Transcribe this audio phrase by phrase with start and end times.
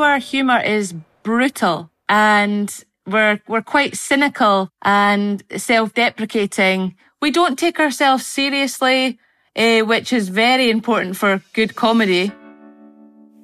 [0.00, 6.94] our humor is brutal and we're, we're quite cynical and self-deprecating.
[7.20, 9.18] We don't take ourselves seriously,
[9.56, 12.32] uh, which is very important for good comedy.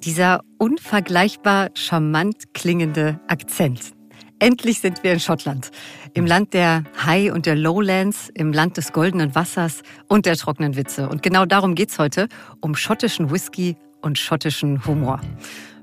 [0.03, 3.93] Dieser unvergleichbar charmant klingende Akzent.
[4.39, 5.71] Endlich sind wir in Schottland.
[6.13, 10.77] Im Land der High- und der Lowlands, im Land des goldenen Wassers und der trockenen
[10.77, 11.09] Witze.
[11.09, 12.29] Und genau darum geht's heute,
[12.61, 15.19] um schottischen Whisky und schottischen Humor.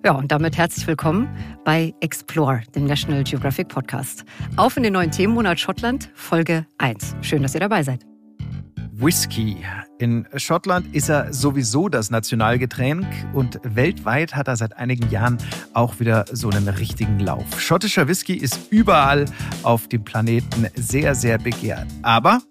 [0.06, 1.28] Ja, und damit herzlich willkommen
[1.64, 4.24] bei Explore, dem National Geographic Podcast.
[4.56, 7.16] Auf in den neuen Themenmonat Schottland, Folge 1.
[7.22, 8.06] Schön, dass ihr dabei seid.
[8.92, 9.56] Whisky.
[9.98, 15.38] In Schottland ist er sowieso das Nationalgetränk und weltweit hat er seit einigen Jahren
[15.72, 17.60] auch wieder so einen richtigen Lauf.
[17.60, 19.24] Schottischer Whisky ist überall
[19.64, 21.88] auf dem Planeten sehr, sehr begehrt.
[22.02, 22.42] Aber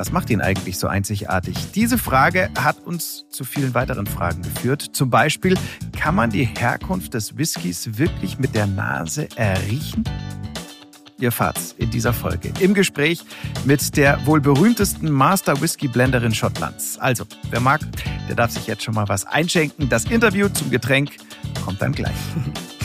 [0.00, 1.72] was macht ihn eigentlich so einzigartig?
[1.74, 4.80] Diese Frage hat uns zu vielen weiteren Fragen geführt.
[4.92, 5.58] Zum Beispiel,
[5.92, 10.04] kann man die Herkunft des Whiskys wirklich mit der Nase erriechen?
[11.18, 13.20] Ihr erfahrt's in dieser Folge im Gespräch
[13.66, 16.96] mit der wohl berühmtesten Master Whisky Blenderin Schottlands.
[16.98, 17.82] Also, wer mag,
[18.26, 19.90] der darf sich jetzt schon mal was einschenken.
[19.90, 21.10] Das Interview zum Getränk
[21.62, 22.16] kommt dann gleich.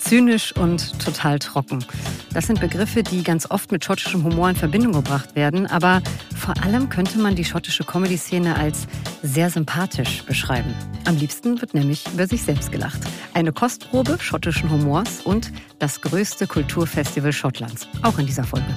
[0.00, 1.84] Zynisch und total trocken.
[2.32, 6.02] Das sind Begriffe, die ganz oft mit schottischem Humor in Verbindung gebracht werden, aber
[6.36, 8.86] vor allem könnte man die schottische Comedy-Szene als
[9.22, 10.74] sehr sympathisch beschreiben.
[11.04, 13.00] Am liebsten wird nämlich über sich selbst gelacht.
[13.34, 17.86] Eine Kostprobe schottischen Humors und das größte Kulturfestival Schottlands.
[18.02, 18.74] Auch in dieser Folge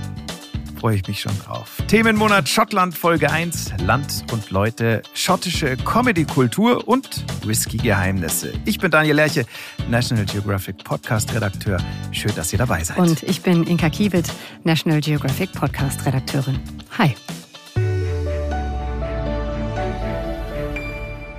[0.83, 1.81] freue ich mich schon drauf.
[1.87, 8.51] Themenmonat Schottland Folge 1, Land und Leute, schottische Comedy-Kultur und Whisky-Geheimnisse.
[8.65, 9.45] Ich bin Daniel Lerche,
[9.89, 11.77] National Geographic Podcast-Redakteur.
[12.11, 12.97] Schön, dass ihr dabei seid.
[12.97, 14.29] Und ich bin Inka Kiewit,
[14.65, 16.59] National Geographic Podcast-Redakteurin.
[16.97, 17.15] Hi.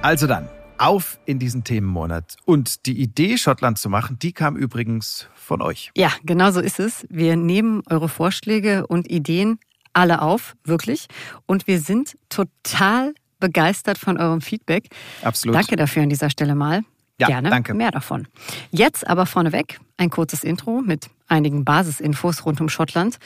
[0.01, 2.37] Also dann, auf in diesen Themenmonat.
[2.47, 5.91] Und die Idee, Schottland zu machen, die kam übrigens von euch.
[5.97, 7.07] Ja, genau so ist es.
[7.09, 9.59] Wir nehmen eure Vorschläge und Ideen
[9.93, 11.07] alle auf, wirklich.
[11.47, 14.89] Und wir sind total begeistert von eurem Feedback.
[15.23, 15.55] Absolut.
[15.55, 16.81] Danke dafür an dieser Stelle mal.
[17.21, 17.75] Ja, Gerne danke.
[17.75, 18.27] mehr davon.
[18.73, 23.19] Jetzt aber vorneweg ein kurzes Intro mit einigen Basisinfos rund um Schottland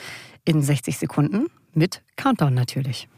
[0.44, 3.08] in 60 Sekunden mit Countdown natürlich.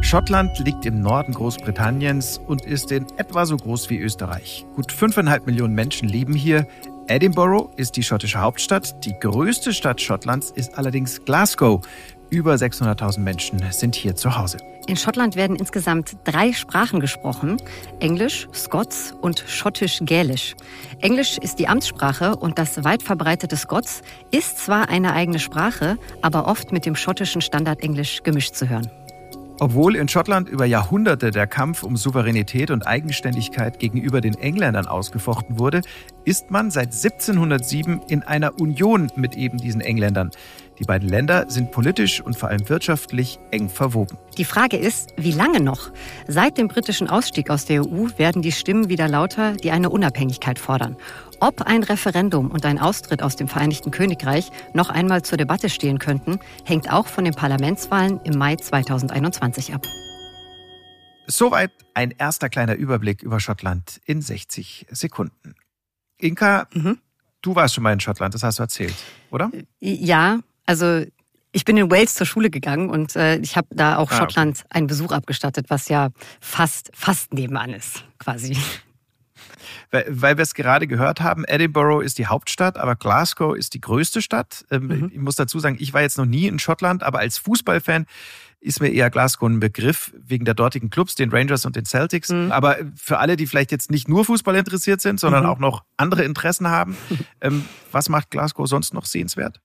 [0.00, 4.66] Schottland liegt im Norden Großbritanniens und ist in etwa so groß wie Österreich.
[4.74, 6.66] Gut 5,5 Millionen Menschen leben hier.
[7.12, 9.04] Edinburgh ist die schottische Hauptstadt.
[9.04, 11.86] Die größte Stadt Schottlands ist allerdings Glasgow.
[12.30, 14.56] Über 600.000 Menschen sind hier zu Hause.
[14.86, 17.58] In Schottland werden insgesamt drei Sprachen gesprochen.
[18.00, 20.56] Englisch, Scots und Schottisch-Gälisch.
[21.02, 26.46] Englisch ist die Amtssprache und das weit verbreitete Scots ist zwar eine eigene Sprache, aber
[26.46, 28.90] oft mit dem schottischen Standardenglisch gemischt zu hören.
[29.62, 35.56] Obwohl in Schottland über Jahrhunderte der Kampf um Souveränität und Eigenständigkeit gegenüber den Engländern ausgefochten
[35.56, 35.82] wurde,
[36.24, 40.32] ist man seit 1707 in einer Union mit eben diesen Engländern.
[40.82, 44.18] Die beiden Länder sind politisch und vor allem wirtschaftlich eng verwoben.
[44.36, 45.92] Die Frage ist, wie lange noch?
[46.26, 50.58] Seit dem britischen Ausstieg aus der EU werden die Stimmen wieder lauter, die eine Unabhängigkeit
[50.58, 50.96] fordern.
[51.38, 56.00] Ob ein Referendum und ein Austritt aus dem Vereinigten Königreich noch einmal zur Debatte stehen
[56.00, 59.86] könnten, hängt auch von den Parlamentswahlen im Mai 2021 ab.
[61.28, 65.54] Soweit ein erster kleiner Überblick über Schottland in 60 Sekunden.
[66.18, 66.98] Inka, mhm.
[67.40, 68.96] du warst schon mal in Schottland, das hast du erzählt,
[69.30, 69.52] oder?
[69.78, 71.04] Ja, also
[71.54, 74.64] ich bin in Wales zur Schule gegangen und äh, ich habe da auch Ah, Schottland
[74.70, 76.08] einen Besuch abgestattet, was ja
[76.40, 78.56] fast, fast nebenan ist, quasi.
[79.90, 83.80] Weil, weil wir es gerade gehört haben, Edinburgh ist die Hauptstadt, aber Glasgow ist die
[83.80, 84.64] größte Stadt.
[84.70, 85.10] Ähm, Mhm.
[85.12, 88.06] Ich muss dazu sagen, ich war jetzt noch nie in Schottland, aber als Fußballfan
[88.60, 92.30] ist mir eher Glasgow ein Begriff wegen der dortigen Clubs, den Rangers und den Celtics.
[92.30, 92.52] Mhm.
[92.52, 95.50] Aber für alle, die vielleicht jetzt nicht nur Fußball interessiert sind, sondern Mhm.
[95.50, 96.96] auch noch andere Interessen haben,
[97.40, 99.60] ähm, was macht Glasgow sonst noch sehenswert?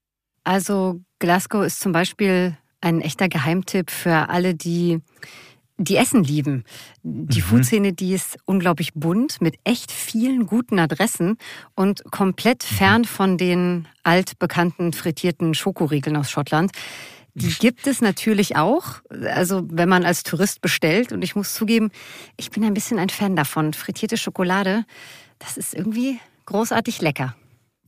[0.47, 5.01] Also Glasgow ist zum Beispiel ein echter Geheimtipp für alle, die
[5.77, 6.63] die Essen lieben.
[7.03, 7.43] Die Mhm.
[7.43, 11.37] Foodszene, die ist unglaublich bunt mit echt vielen guten Adressen
[11.75, 12.75] und komplett Mhm.
[12.75, 16.71] fern von den altbekannten frittierten Schokoriegeln aus Schottland.
[17.35, 21.11] Die gibt es natürlich auch, also wenn man als Tourist bestellt.
[21.11, 21.91] Und ich muss zugeben,
[22.37, 23.73] ich bin ein bisschen ein Fan davon.
[23.73, 24.85] Frittierte Schokolade,
[25.39, 27.35] das ist irgendwie großartig lecker.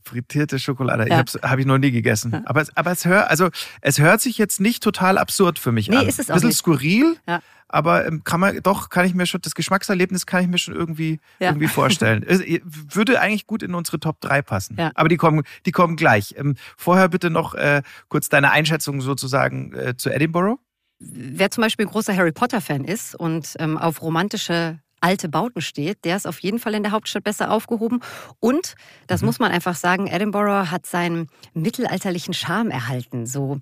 [0.04, 1.08] Frittierte Schokolade.
[1.08, 1.20] Ja.
[1.24, 2.42] Ich habe hab ich noch nie gegessen.
[2.46, 3.48] Aber, es- aber es, hör, also,
[3.80, 6.06] es hört sich jetzt nicht total absurd für mich Nee, an.
[6.08, 6.58] ist es auch Bisschen nicht.
[6.58, 7.40] skurril, Ja.
[7.68, 10.74] aber ähm, kann man doch, kann ich mir schon, das Geschmackserlebnis kann ich mir schon
[10.74, 11.48] irgendwie, Ja.
[11.50, 12.22] irgendwie vorstellen.
[12.26, 14.76] Es, äh, würde eigentlich gut in unsere Top 3 passen.
[14.78, 14.90] Ja.
[14.94, 16.34] Aber die kommen, die kommen gleich.
[16.38, 20.58] Ähm, vorher bitte noch äh, kurz deine Einschätzung sozusagen äh, zu Edinburgh.
[20.98, 26.16] Wer zum Beispiel großer Harry Potter-Fan ist und ähm, auf romantische alte Bauten steht, der
[26.16, 28.00] ist auf jeden Fall in der Hauptstadt besser aufgehoben.
[28.38, 28.74] Und,
[29.06, 29.26] das mhm.
[29.26, 33.26] muss man einfach sagen, Edinburgh hat seinen mittelalterlichen Charme erhalten.
[33.26, 33.60] So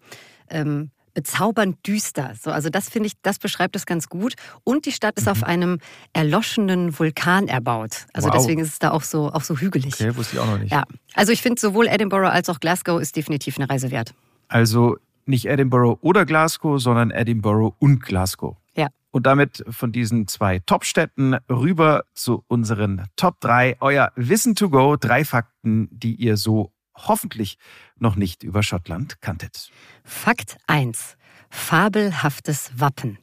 [0.50, 2.35] ähm, bezaubernd düster.
[2.40, 4.35] So, also das finde ich, das beschreibt es ganz gut.
[4.62, 5.32] Und die Stadt ist mhm.
[5.32, 5.79] auf einem
[6.12, 8.06] erloschenen Vulkan erbaut.
[8.12, 8.37] Also wow.
[8.37, 9.94] deswegen ist es da auch so, auch so hügelig.
[9.94, 10.70] Okay, wusste ich auch noch nicht.
[10.70, 14.14] Ja, also ich finde sowohl Edinburgh als auch Glasgow ist definitiv eine Reise wert.
[14.46, 14.96] Also
[15.26, 18.56] nicht Edinburgh oder Glasgow, sondern Edinburgh und Glasgow.
[19.10, 24.96] Und damit von diesen zwei Top-Städten rüber zu unseren Top 3, euer Wissen to go,
[24.96, 27.58] drei Fakten, die ihr so hoffentlich
[27.99, 29.70] noch nicht über Schottland kanntet.
[30.05, 31.16] Fakt 1.
[31.49, 33.19] Fabelhaftes Wappen.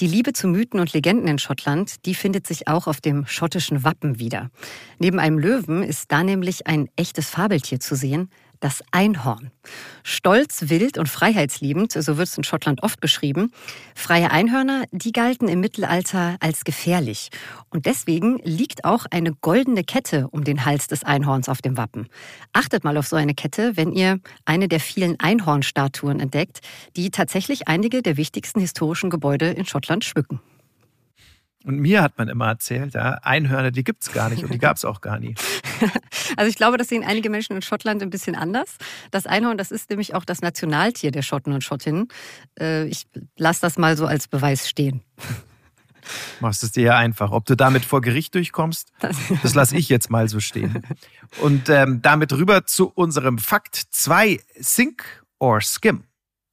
[0.00, 3.84] Die Liebe zu Mythen und Legenden in Schottland, die findet sich auch auf dem schottischen
[3.84, 4.50] Wappen wieder.
[4.98, 8.28] Neben einem Löwen ist da nämlich ein echtes Fabeltier zu sehen,
[8.64, 9.50] das Einhorn.
[10.02, 13.52] Stolz, wild und freiheitsliebend, so wird es in Schottland oft beschrieben.
[13.94, 17.28] Freie Einhörner, die galten im Mittelalter als gefährlich.
[17.68, 22.08] Und deswegen liegt auch eine goldene Kette um den Hals des Einhorns auf dem Wappen.
[22.54, 26.60] Achtet mal auf so eine Kette, wenn ihr eine der vielen Einhornstatuen entdeckt,
[26.96, 30.40] die tatsächlich einige der wichtigsten historischen Gebäude in Schottland schmücken.
[31.64, 34.84] Und mir hat man immer erzählt, ja, Einhörner, die gibt's gar nicht und die gab's
[34.84, 35.34] auch gar nie.
[36.36, 38.76] Also ich glaube, das sehen einige Menschen in Schottland ein bisschen anders.
[39.10, 42.08] Das Einhorn, das ist nämlich auch das Nationaltier der Schotten und Schottinnen.
[42.58, 43.06] Äh, ich
[43.36, 45.02] lasse das mal so als Beweis stehen.
[46.40, 47.30] Machst es dir ja einfach.
[47.30, 48.92] Ob du damit vor Gericht durchkommst,
[49.42, 50.82] das lasse ich jetzt mal so stehen.
[51.40, 56.04] Und ähm, damit rüber zu unserem Fakt 2, Sink or Skim.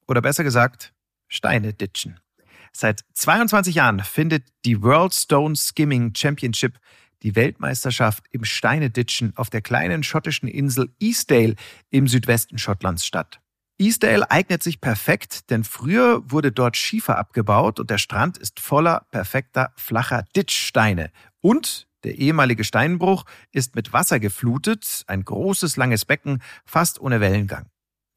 [0.07, 0.93] Oder besser gesagt,
[1.27, 2.20] Steine ditchen.
[2.75, 6.79] Seit 22 Jahren findet die World Stone Skimming Championship
[7.23, 11.56] die Weltmeisterschaft im Steineditschen auf der kleinen schottischen Insel Eastdale
[11.89, 13.39] im Südwesten Schottlands statt.
[13.77, 19.07] Eastdale eignet sich perfekt, denn früher wurde dort Schiefer abgebaut und der Strand ist voller
[19.12, 21.12] perfekter flacher Ditchsteine.
[21.41, 27.70] Und der ehemalige Steinbruch ist mit Wasser geflutet, ein großes langes Becken, fast ohne Wellengang.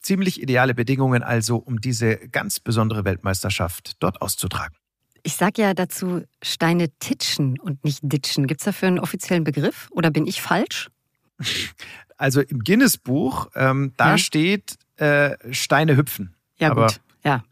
[0.05, 4.77] Ziemlich ideale Bedingungen also, um diese ganz besondere Weltmeisterschaft dort auszutragen.
[5.23, 8.47] Ich sage ja dazu Steine titschen und nicht ditchen.
[8.47, 10.91] Gibt es dafür einen offiziellen Begriff oder bin ich falsch?
[12.17, 14.19] Also im Guinness-Buch, ähm, da ja.
[14.19, 16.33] steht äh, Steine hüpfen.
[16.59, 17.01] Ja, Aber, gut.
[17.25, 17.43] Ja.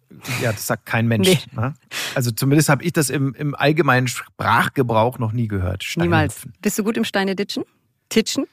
[0.40, 1.26] ja, das sagt kein Mensch.
[1.28, 1.40] Nee.
[1.50, 1.74] Ne?
[2.14, 5.82] Also zumindest habe ich das im, im allgemeinen Sprachgebrauch noch nie gehört.
[5.82, 6.36] Steine Niemals.
[6.36, 6.52] Hüpfen.
[6.62, 7.64] Bist du gut im Steine ditchen?
[8.08, 8.46] Titschen?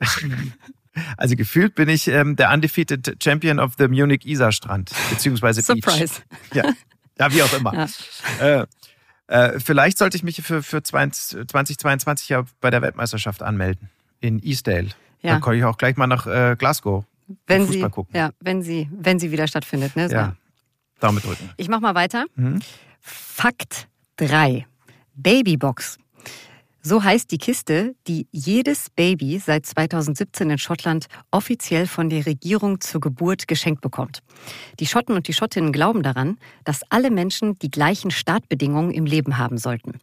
[1.16, 6.22] Also gefühlt bin ich ähm, der undefeated Champion of the Munich Isar Strand, beziehungsweise Surprise.
[6.52, 6.64] Beach.
[6.64, 6.72] Ja.
[7.18, 7.88] ja, wie auch immer.
[8.40, 8.62] Ja.
[8.62, 8.66] Äh,
[9.28, 13.90] äh, vielleicht sollte ich mich für, für 2022 ja bei der Weltmeisterschaft anmelden
[14.20, 14.88] in Eastdale.
[15.20, 15.32] Ja.
[15.32, 17.04] Dann komme ich auch gleich mal nach äh, Glasgow.
[17.46, 18.16] Wenn Fußball sie, gucken.
[18.16, 19.96] Ja, wenn sie, wenn sie wieder stattfindet.
[19.96, 20.08] Ne?
[20.08, 20.14] So.
[20.14, 20.36] Ja.
[21.00, 21.50] Daumen drücken.
[21.56, 22.24] Ich mach mal weiter.
[22.36, 22.60] Mhm.
[23.00, 24.66] Fakt 3.
[25.14, 25.98] Babybox.
[26.80, 32.80] So heißt die Kiste, die jedes Baby seit 2017 in Schottland offiziell von der Regierung
[32.80, 34.20] zur Geburt geschenkt bekommt.
[34.78, 39.38] Die Schotten und die Schottinnen glauben daran, dass alle Menschen die gleichen Startbedingungen im Leben
[39.38, 39.98] haben sollten.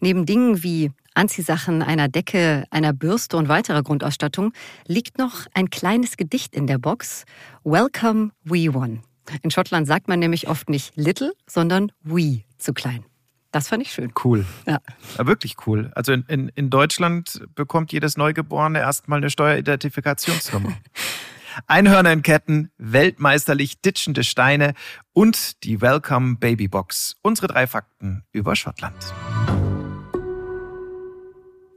[0.00, 4.52] Neben Dingen wie Anziehsachen, einer Decke, einer Bürste und weiterer Grundausstattung
[4.86, 7.24] liegt noch ein kleines Gedicht in der Box.
[7.64, 9.00] Welcome, Wee One.
[9.42, 13.04] In Schottland sagt man nämlich oft nicht little, sondern wee zu klein.
[13.50, 14.12] Das fand ich schön.
[14.22, 14.44] Cool.
[14.66, 14.78] Ja.
[15.16, 15.90] ja wirklich cool.
[15.94, 20.76] Also in, in, in Deutschland bekommt jedes Neugeborene erstmal eine Steueridentifikationsnummer.
[21.66, 24.74] Einhörner in Ketten, weltmeisterlich ditschende Steine
[25.12, 27.16] und die Welcome Baby Box.
[27.22, 28.94] Unsere drei Fakten über Schottland.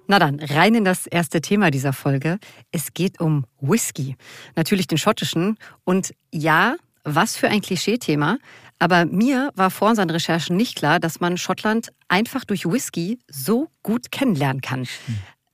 [0.08, 2.38] Na dann, rein in das erste Thema dieser Folge.
[2.72, 4.18] Es geht um Whisky.
[4.58, 5.58] Natürlich den schottischen.
[5.86, 6.76] Und ja,
[7.06, 8.38] was für ein Klischeethema.
[8.82, 13.68] Aber mir war vor unseren Recherchen nicht klar, dass man Schottland einfach durch Whisky so
[13.84, 14.88] gut kennenlernen kann.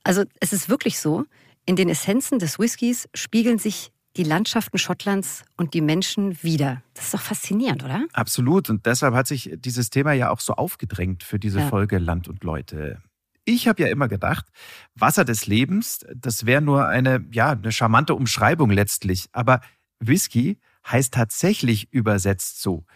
[0.02, 1.26] Also es ist wirklich so,
[1.66, 6.82] in den Essenzen des Whiskys spiegeln sich die Landschaften Schottlands und die Menschen wieder.
[6.94, 8.06] Das ist doch faszinierend, oder?
[8.14, 8.70] Absolut.
[8.70, 11.68] Und deshalb hat sich dieses Thema ja auch so aufgedrängt für diese ja.
[11.68, 13.02] Folge Land und Leute.
[13.44, 14.46] Ich habe ja immer gedacht,
[14.94, 19.26] Wasser des Lebens, das wäre nur eine, ja, eine charmante Umschreibung letztlich.
[19.32, 19.60] Aber
[20.00, 20.58] Whisky
[20.90, 22.86] heißt tatsächlich übersetzt so.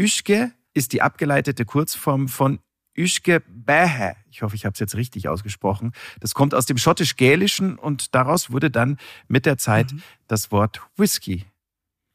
[0.00, 2.58] Üschke ist die abgeleitete Kurzform von
[2.96, 4.16] Üschke Bähe.
[4.30, 5.92] Ich hoffe, ich habe es jetzt richtig ausgesprochen.
[6.20, 8.96] Das kommt aus dem schottisch-gälischen und daraus wurde dann
[9.28, 10.02] mit der Zeit mhm.
[10.26, 11.44] das Wort Whisky.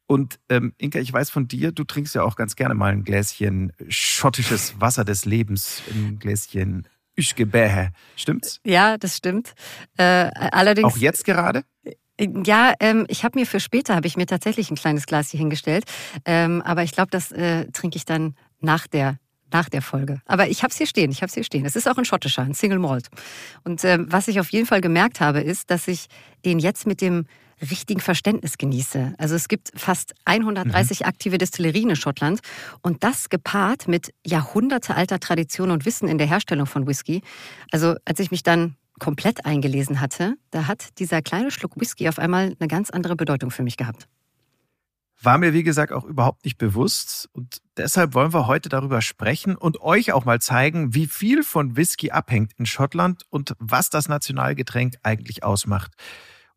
[0.08, 3.04] Und ähm, Inka, ich weiß von dir, du trinkst ja auch ganz gerne mal ein
[3.04, 7.92] Gläschen schottisches Wasser des Lebens, ein Gläschen Üschke Bähe.
[8.16, 8.60] Stimmt's?
[8.64, 9.54] Ja, das stimmt.
[9.96, 10.92] Äh, allerdings.
[10.92, 11.64] Auch jetzt gerade?
[12.18, 15.38] Ja, ähm, ich habe mir für später habe ich mir tatsächlich ein kleines Glas hier
[15.38, 15.84] hingestellt,
[16.24, 19.18] ähm, aber ich glaube, das äh, trinke ich dann nach der
[19.52, 20.20] nach der Folge.
[20.26, 21.64] Aber ich habe es hier stehen, ich habe es hier stehen.
[21.64, 23.08] Es ist auch ein schottischer, ein Single Malt.
[23.64, 26.06] Und äh, was ich auf jeden Fall gemerkt habe, ist, dass ich
[26.44, 27.26] den jetzt mit dem
[27.70, 29.14] richtigen Verständnis genieße.
[29.18, 31.06] Also es gibt fast 130 mhm.
[31.06, 32.40] aktive Destillerien in Schottland
[32.82, 37.22] und das gepaart mit jahrhundertealter Tradition und Wissen in der Herstellung von Whisky.
[37.70, 42.18] Also als ich mich dann komplett eingelesen hatte, da hat dieser kleine Schluck Whisky auf
[42.18, 44.08] einmal eine ganz andere Bedeutung für mich gehabt.
[45.22, 47.28] War mir, wie gesagt, auch überhaupt nicht bewusst.
[47.32, 51.76] Und deshalb wollen wir heute darüber sprechen und euch auch mal zeigen, wie viel von
[51.76, 55.92] Whisky abhängt in Schottland und was das Nationalgetränk eigentlich ausmacht.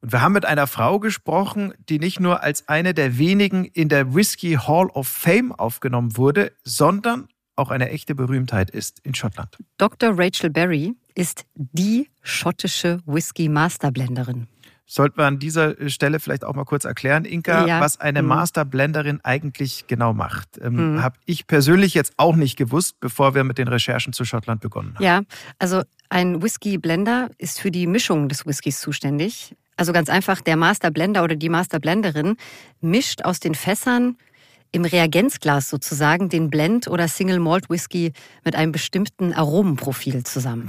[0.01, 3.89] Und wir haben mit einer Frau gesprochen, die nicht nur als eine der wenigen in
[3.89, 9.57] der Whisky Hall of Fame aufgenommen wurde, sondern auch eine echte Berühmtheit ist in Schottland.
[9.77, 10.17] Dr.
[10.17, 14.47] Rachel Berry ist die schottische Whisky Masterblenderin.
[14.85, 17.81] Sollten wir an dieser Stelle vielleicht auch mal kurz erklären, Inka, ja.
[17.81, 18.29] was eine mhm.
[18.29, 20.57] Masterblenderin eigentlich genau macht.
[20.61, 21.03] Ähm, mhm.
[21.03, 24.95] Habe ich persönlich jetzt auch nicht gewusst, bevor wir mit den Recherchen zu Schottland begonnen
[24.95, 25.03] haben.
[25.03, 25.21] Ja,
[25.59, 29.55] also ein Whisky-Blender ist für die Mischung des Whiskys zuständig.
[29.75, 32.37] Also ganz einfach, der Masterblender oder die Masterblenderin
[32.81, 34.17] mischt aus den Fässern
[34.71, 40.67] im Reagenzglas sozusagen den Blend oder Single Malt Whisky mit einem bestimmten Aromenprofil zusammen.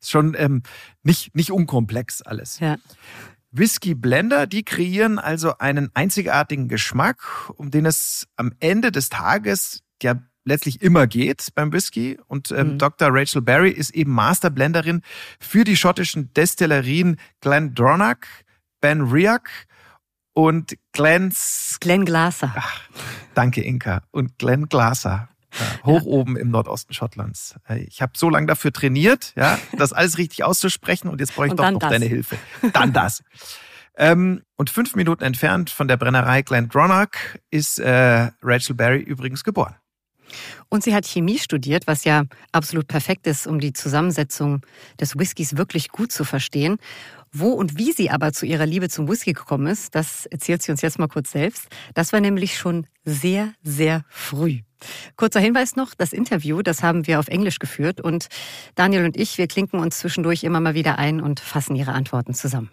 [0.00, 0.62] Ist schon ähm,
[1.02, 2.58] nicht, nicht unkomplex alles.
[2.60, 2.76] Ja.
[3.50, 9.82] Whisky Blender, die kreieren also einen einzigartigen Geschmack, um den es am Ende des Tages
[10.02, 12.18] ja letztlich immer geht beim Whisky.
[12.26, 12.78] Und ähm, mhm.
[12.78, 13.08] Dr.
[13.10, 15.02] Rachel Berry ist eben Masterblenderin
[15.38, 18.16] für die schottischen Destillerien Glendronach,
[18.80, 19.66] Ben Riach
[20.34, 21.78] und Glens...
[21.80, 22.52] Glenn Glaser.
[22.54, 22.80] Ach,
[23.34, 24.02] danke, Inka.
[24.10, 25.28] Und Glenn Glaser.
[25.58, 26.08] Ja, hoch ja.
[26.08, 27.54] oben im Nordosten Schottlands.
[27.86, 31.52] Ich habe so lange dafür trainiert, ja, das alles richtig auszusprechen und jetzt brauche ich
[31.52, 31.90] doch noch das.
[31.90, 32.36] deine Hilfe.
[32.72, 33.22] Dann das.
[33.96, 37.10] ähm, und fünf Minuten entfernt von der Brennerei Glendronach
[37.50, 39.76] ist äh, Rachel Berry übrigens geboren.
[40.68, 44.62] Und sie hat Chemie studiert, was ja absolut perfekt ist, um die Zusammensetzung
[45.00, 46.78] des Whiskys wirklich gut zu verstehen.
[47.34, 50.70] Wo und wie sie aber zu ihrer Liebe zum Whisky gekommen ist, das erzählt sie
[50.70, 51.66] uns jetzt mal kurz selbst.
[51.92, 54.60] Das war nämlich schon sehr, sehr früh.
[55.16, 58.28] Kurzer Hinweis noch, das Interview, das haben wir auf Englisch geführt und
[58.74, 62.34] Daniel und ich, wir klinken uns zwischendurch immer mal wieder ein und fassen ihre Antworten
[62.34, 62.70] zusammen.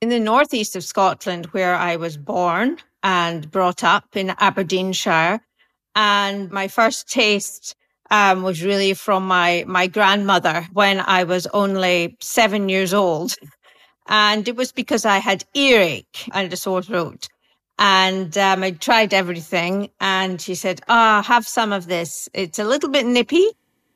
[0.00, 5.40] In the northeast of Scotland, where I was born and brought up in Aberdeenshire,
[5.96, 7.74] And my first taste
[8.10, 13.34] um, was really from my, my grandmother when I was only seven years old.
[14.08, 17.28] And it was because I had earache and a sore throat.
[17.78, 19.90] And um, I tried everything.
[20.00, 22.28] And she said, ah, oh, have some of this.
[22.32, 23.48] It's a little bit nippy.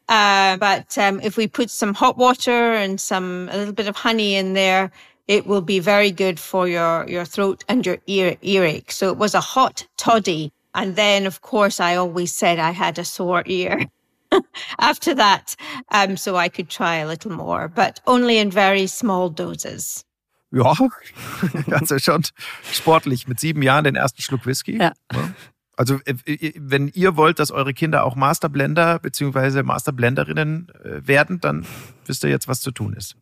[0.09, 3.97] Uh, but um, if we put some hot water and some a little bit of
[3.97, 4.91] honey in there,
[5.29, 8.91] it will be very good for your your throat and your ear earache.
[8.91, 12.99] So it was a hot toddy and then, of course, I always said I had
[12.99, 13.87] a sore ear
[14.79, 15.57] after that.
[15.93, 20.05] Um, so I could try a little more, but only in very small doses.
[20.53, 20.75] Ja,
[21.71, 22.25] also schon
[22.73, 23.29] sportlich.
[23.29, 24.79] Mit sieben Jahren den ersten Schluck Whisky.
[24.79, 24.93] Ja.
[25.77, 29.63] Also, äh, äh, wenn ihr wollt, dass eure Kinder auch Masterblender bzw.
[29.63, 31.67] Masterblenderinnen äh, werden, dann
[32.07, 33.17] wisst ihr jetzt, was zu tun ist.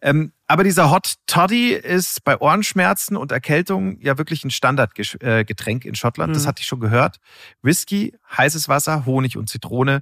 [0.00, 5.94] Ähm, aber dieser Hot Toddy ist bei Ohrenschmerzen und Erkältung ja wirklich ein Standardgetränk in
[5.94, 6.30] Schottland.
[6.30, 6.34] Mhm.
[6.34, 7.18] Das hatte ich schon gehört.
[7.62, 10.00] Whisky, heißes Wasser, Honig und Zitrone.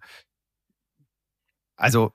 [1.77, 2.13] Also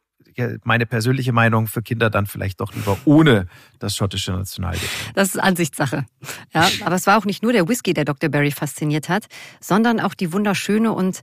[0.64, 3.48] meine persönliche Meinung für Kinder dann vielleicht doch lieber ohne
[3.80, 5.14] das schottische Nationalgetränk.
[5.14, 6.06] Das ist Ansichtssache.
[6.54, 8.30] Ja, aber es war auch nicht nur der Whisky, der Dr.
[8.30, 9.28] Barry fasziniert hat,
[9.60, 11.22] sondern auch die wunderschöne und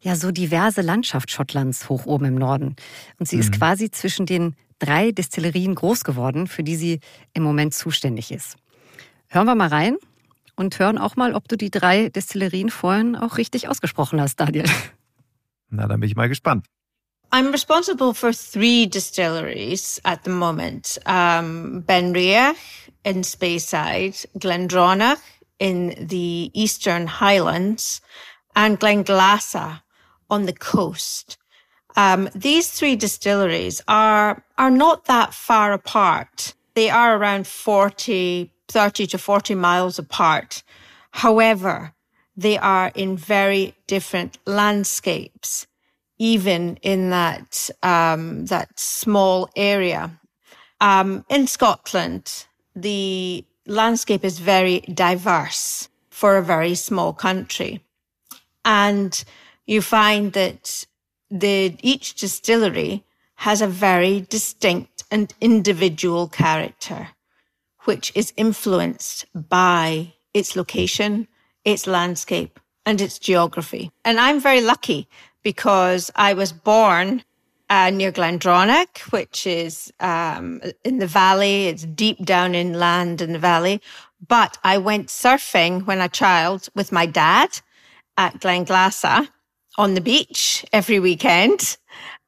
[0.00, 2.76] ja so diverse Landschaft Schottlands hoch oben im Norden.
[3.18, 3.42] Und sie mhm.
[3.42, 7.00] ist quasi zwischen den drei Destillerien groß geworden, für die sie
[7.32, 8.56] im Moment zuständig ist.
[9.28, 9.96] Hören wir mal rein
[10.54, 14.64] und hören auch mal, ob du die drei Destillerien vorhin auch richtig ausgesprochen hast, Daniel.
[15.68, 16.66] Na, dann bin ich mal gespannt.
[17.32, 20.96] I'm responsible for three distilleries at the moment.
[21.06, 22.56] Um, Benriach
[23.04, 25.20] in Speyside, Glendronach
[25.58, 28.00] in the Eastern Highlands,
[28.54, 29.82] and Glenglassa
[30.30, 31.36] on the coast.
[31.96, 36.54] Um, these three distilleries are, are not that far apart.
[36.74, 40.62] They are around 40, 30 to 40 miles apart.
[41.10, 41.94] However,
[42.36, 45.66] they are in very different landscapes,
[46.18, 50.18] even in that, um, that small area.
[50.80, 57.84] Um, in Scotland, the landscape is very diverse for a very small country.
[58.64, 59.24] And
[59.66, 60.86] you find that
[61.30, 63.04] the, each distillery
[63.36, 67.08] has a very distinct and individual character,
[67.84, 71.28] which is influenced by its location,
[71.64, 73.90] its landscape, and its geography.
[74.04, 75.08] And I'm very lucky
[75.46, 77.22] because I was born
[77.70, 81.68] uh, near Glendronach, which is um, in the valley.
[81.68, 83.80] It's deep down inland in the valley.
[84.26, 87.60] But I went surfing when a child with my dad
[88.16, 89.28] at Glenglassa
[89.78, 91.76] on the beach every weekend.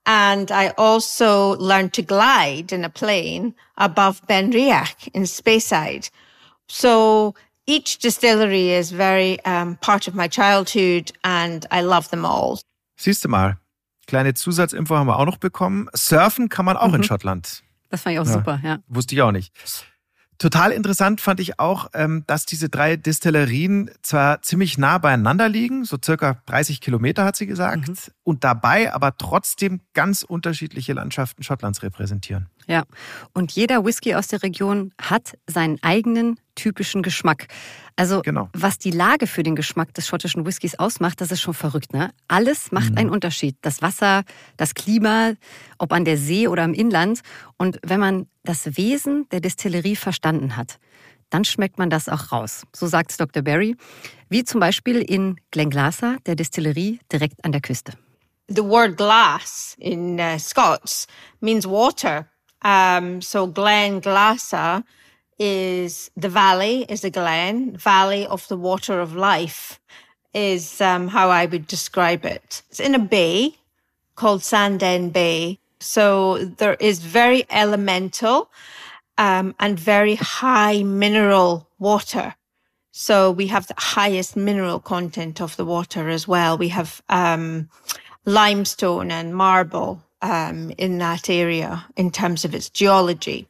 [0.06, 6.08] And I also learned to glide in a plane above Benriach in Speyside.
[6.68, 7.34] So
[7.66, 12.60] each distillery is very um, part of my childhood and I love them all.
[12.98, 13.58] Siehst du mal,
[14.06, 15.88] kleine Zusatzinfo haben wir auch noch bekommen.
[15.94, 16.96] Surfen kann man auch mhm.
[16.96, 17.62] in Schottland.
[17.90, 18.78] Das fand ich auch ja, super, ja.
[18.88, 19.52] Wusste ich auch nicht.
[20.38, 25.84] Total interessant fand ich auch, ähm, dass diese drei Distillerien zwar ziemlich nah beieinander liegen,
[25.84, 27.96] so circa 30 Kilometer hat sie gesagt, mhm.
[28.22, 32.48] und dabei aber trotzdem ganz unterschiedliche Landschaften Schottlands repräsentieren.
[32.68, 32.84] Ja,
[33.32, 37.48] und jeder Whisky aus der Region hat seinen eigenen typischen Geschmack.
[37.96, 38.50] Also genau.
[38.52, 41.94] was die Lage für den Geschmack des schottischen Whiskys ausmacht, das ist schon verrückt.
[41.94, 42.10] Ne?
[42.28, 42.98] Alles macht mhm.
[42.98, 43.56] einen Unterschied.
[43.62, 44.22] Das Wasser,
[44.58, 45.32] das Klima,
[45.78, 47.20] ob an der See oder im Inland.
[47.56, 50.78] Und wenn man das Wesen der Distillerie verstanden hat,
[51.30, 52.64] dann schmeckt man das auch raus.
[52.74, 53.42] So sagt Dr.
[53.42, 53.76] Barry.
[54.28, 57.92] Wie zum Beispiel in Glenglasa, der Distillerie direkt an der Küste.
[58.48, 61.06] The word glass in uh, Scots
[61.40, 62.26] means water.
[62.62, 64.84] Um, so Glenglasa
[65.38, 69.80] is the valley, is a glen, valley of the water of life
[70.34, 72.62] is um, how I would describe it.
[72.68, 73.56] It's in a bay
[74.14, 75.58] called Sanden Bay.
[75.80, 78.50] So there is very elemental
[79.16, 82.34] um, and very high mineral water.
[82.92, 86.58] So we have the highest mineral content of the water as well.
[86.58, 87.68] We have um,
[88.24, 93.48] limestone and marble um, in that area in terms of its geology.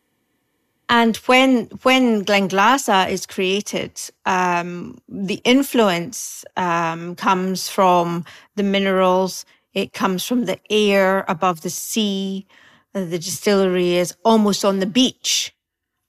[0.90, 8.24] And when when Glenglassaugh is created, um, the influence um, comes from
[8.56, 9.44] the minerals.
[9.74, 12.46] It comes from the air above the sea.
[12.94, 15.54] The distillery is almost on the beach,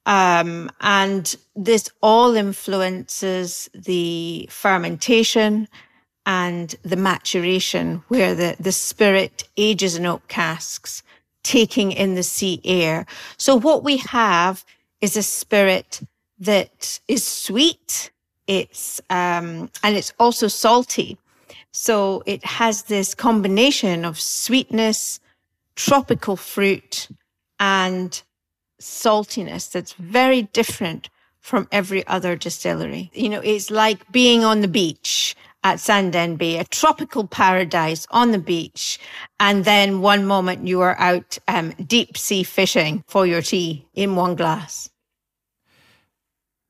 [0.05, 5.67] um, and this all influences the fermentation
[6.25, 11.03] and the maturation, where the the spirit ages in oak casks
[11.43, 13.05] taking in the sea air.
[13.37, 14.65] So what we have
[15.01, 16.01] is a spirit
[16.39, 18.11] that is sweet.
[18.47, 21.17] It's, um, and it's also salty.
[21.71, 25.19] So it has this combination of sweetness,
[25.75, 27.07] tropical fruit
[27.59, 28.21] and
[28.81, 33.11] saltiness that's very different from every other distillery.
[33.13, 38.31] You know, it's like being on the beach at Sanden Bay, a tropical paradise on
[38.31, 38.99] the beach.
[39.39, 44.15] And then one moment you are out um, deep sea fishing for your tea in
[44.15, 44.89] one glass.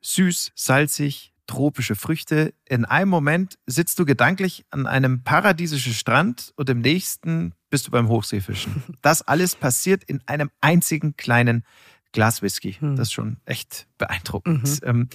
[0.01, 2.53] Süß, salzig, tropische Früchte.
[2.65, 7.91] In einem Moment sitzt du gedanklich an einem paradiesischen Strand und im nächsten bist du
[7.91, 8.83] beim Hochseefischen.
[9.01, 11.63] Das alles passiert in einem einzigen kleinen
[12.11, 12.73] Glas Whisky.
[12.73, 12.95] Hm.
[12.95, 14.63] Das ist schon echt beeindruckend.
[14.63, 14.79] Mhm.
[14.83, 15.09] Ähm,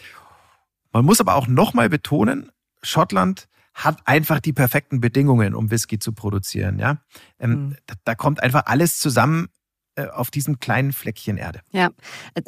[0.93, 6.13] man muss aber auch nochmal betonen, Schottland hat einfach die perfekten Bedingungen, um Whisky zu
[6.13, 6.79] produzieren.
[6.79, 6.99] Ja,
[7.39, 7.77] ähm, mhm.
[7.87, 9.49] da, da kommt einfach alles zusammen
[9.97, 11.61] äh, auf diesem kleinen Fleckchen Erde.
[11.71, 11.91] Ja,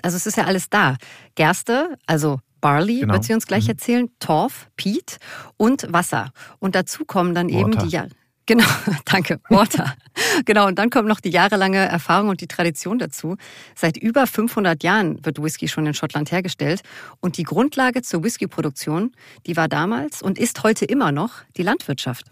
[0.03, 0.97] also es ist ja alles da.
[1.35, 3.15] Gerste, also Barley, genau.
[3.15, 3.71] wird sie uns gleich mhm.
[3.71, 5.19] erzählen, Torf, Peat
[5.57, 6.33] und Wasser.
[6.59, 7.61] Und dazu kommen dann Water.
[7.61, 8.07] eben die ja
[8.47, 8.65] Genau,
[9.05, 9.97] danke, Water.
[10.45, 13.37] genau, und dann kommt noch die jahrelange Erfahrung und die Tradition dazu.
[13.75, 16.83] Seit über 500 Jahren wird Whisky schon in Schottland hergestellt
[17.21, 19.15] und die Grundlage zur Whiskyproduktion,
[19.47, 22.27] die war damals und ist heute immer noch die Landwirtschaft.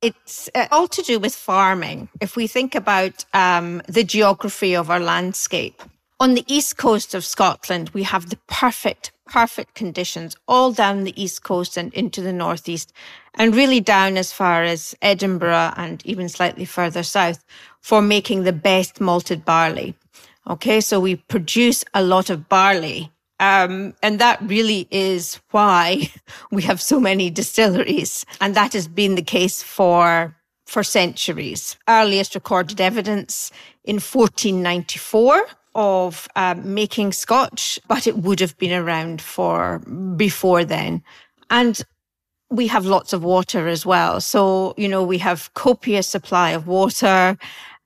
[0.00, 2.08] It's uh, all to do with farming.
[2.22, 5.82] If we think about um, the geography of our landscape,
[6.20, 11.22] on the east coast of Scotland, we have the perfect perfect conditions all down the
[11.22, 12.92] east coast and into the northeast
[13.34, 17.44] and really down as far as Edinburgh and even slightly further south
[17.80, 19.94] for making the best malted barley.
[20.48, 20.80] Okay.
[20.80, 23.12] So we produce a lot of barley.
[23.40, 26.10] Um, and that really is why
[26.50, 28.26] we have so many distilleries.
[28.40, 30.34] And that has been the case for,
[30.66, 31.76] for centuries.
[31.88, 33.52] Earliest recorded evidence
[33.84, 35.46] in 1494
[35.78, 39.78] of um, making scotch, but it would have been around for
[40.16, 41.04] before then.
[41.50, 41.80] And
[42.50, 44.20] we have lots of water as well.
[44.20, 47.38] So, you know, we have copious supply of water,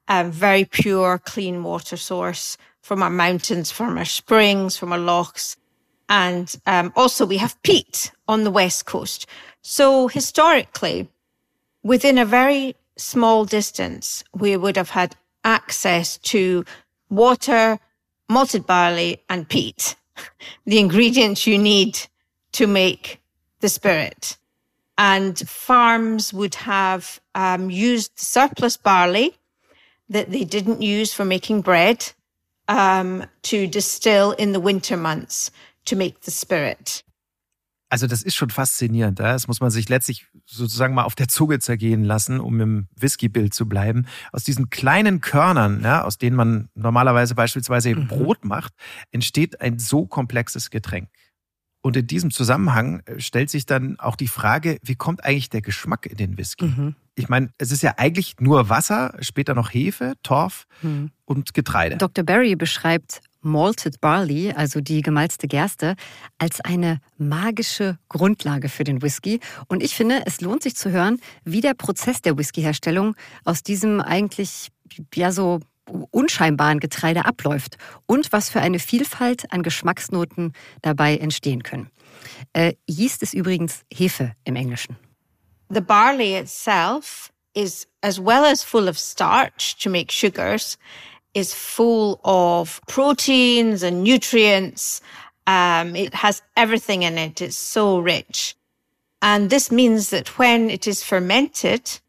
[0.08, 5.58] um, very pure, clean water source from our mountains, from our springs, from our lochs.
[6.08, 9.26] And um, also we have peat on the west coast.
[9.60, 11.10] So historically,
[11.82, 16.64] within a very small distance, we would have had access to
[17.12, 17.78] water,
[18.28, 19.96] malted barley, and peat,
[20.64, 21.98] the ingredients you need
[22.52, 23.20] to make
[23.60, 24.38] the spirit.
[24.98, 29.36] And farms would have um, used surplus barley
[30.08, 32.12] that they didn't use for making bread
[32.68, 35.50] um, to distill in the winter months
[35.86, 37.02] to make the spirit.
[37.92, 39.20] Also das ist schon faszinierend.
[39.20, 43.52] Das muss man sich letztlich sozusagen mal auf der Zunge zergehen lassen, um im Whisky-Bild
[43.52, 44.06] zu bleiben.
[44.32, 48.08] Aus diesen kleinen Körnern, ja, aus denen man normalerweise beispielsweise mhm.
[48.08, 48.72] Brot macht,
[49.10, 51.10] entsteht ein so komplexes Getränk.
[51.82, 55.60] Und in diesem Zusammenhang äh, stellt sich dann auch die Frage, wie kommt eigentlich der
[55.60, 56.64] Geschmack in den Whisky?
[56.64, 56.94] Mhm.
[57.14, 61.10] Ich meine, es ist ja eigentlich nur Wasser, später noch Hefe, Torf mhm.
[61.26, 61.98] und Getreide.
[61.98, 62.24] Dr.
[62.24, 65.96] Barry beschreibt Malted Barley, also die gemalzte Gerste,
[66.38, 69.40] als eine magische Grundlage für den Whisky.
[69.68, 74.00] Und ich finde, es lohnt sich zu hören, wie der Prozess der Whiskyherstellung aus diesem
[74.00, 74.68] eigentlich
[75.14, 75.60] ja so
[76.10, 77.76] unscheinbaren Getreide abläuft
[78.06, 81.90] und was für eine Vielfalt an Geschmacksnoten dabei entstehen können.
[82.52, 84.96] Äh, Yeast ist übrigens Hefe im Englischen.
[85.68, 90.78] The barley itself is as well as full of starch to make sugars,
[91.34, 95.00] is full of proteins and nutrients.
[95.46, 97.40] Um, it has everything in it.
[97.40, 98.54] It's so rich.
[99.20, 102.00] And this means that when it is fermented,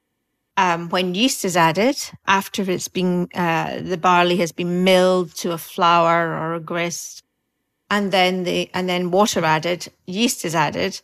[0.58, 5.52] um, when yeast is added after it's been uh, the barley has been milled to
[5.52, 7.24] a flour or a grist,
[7.90, 11.02] and then the and then water added, yeast is added,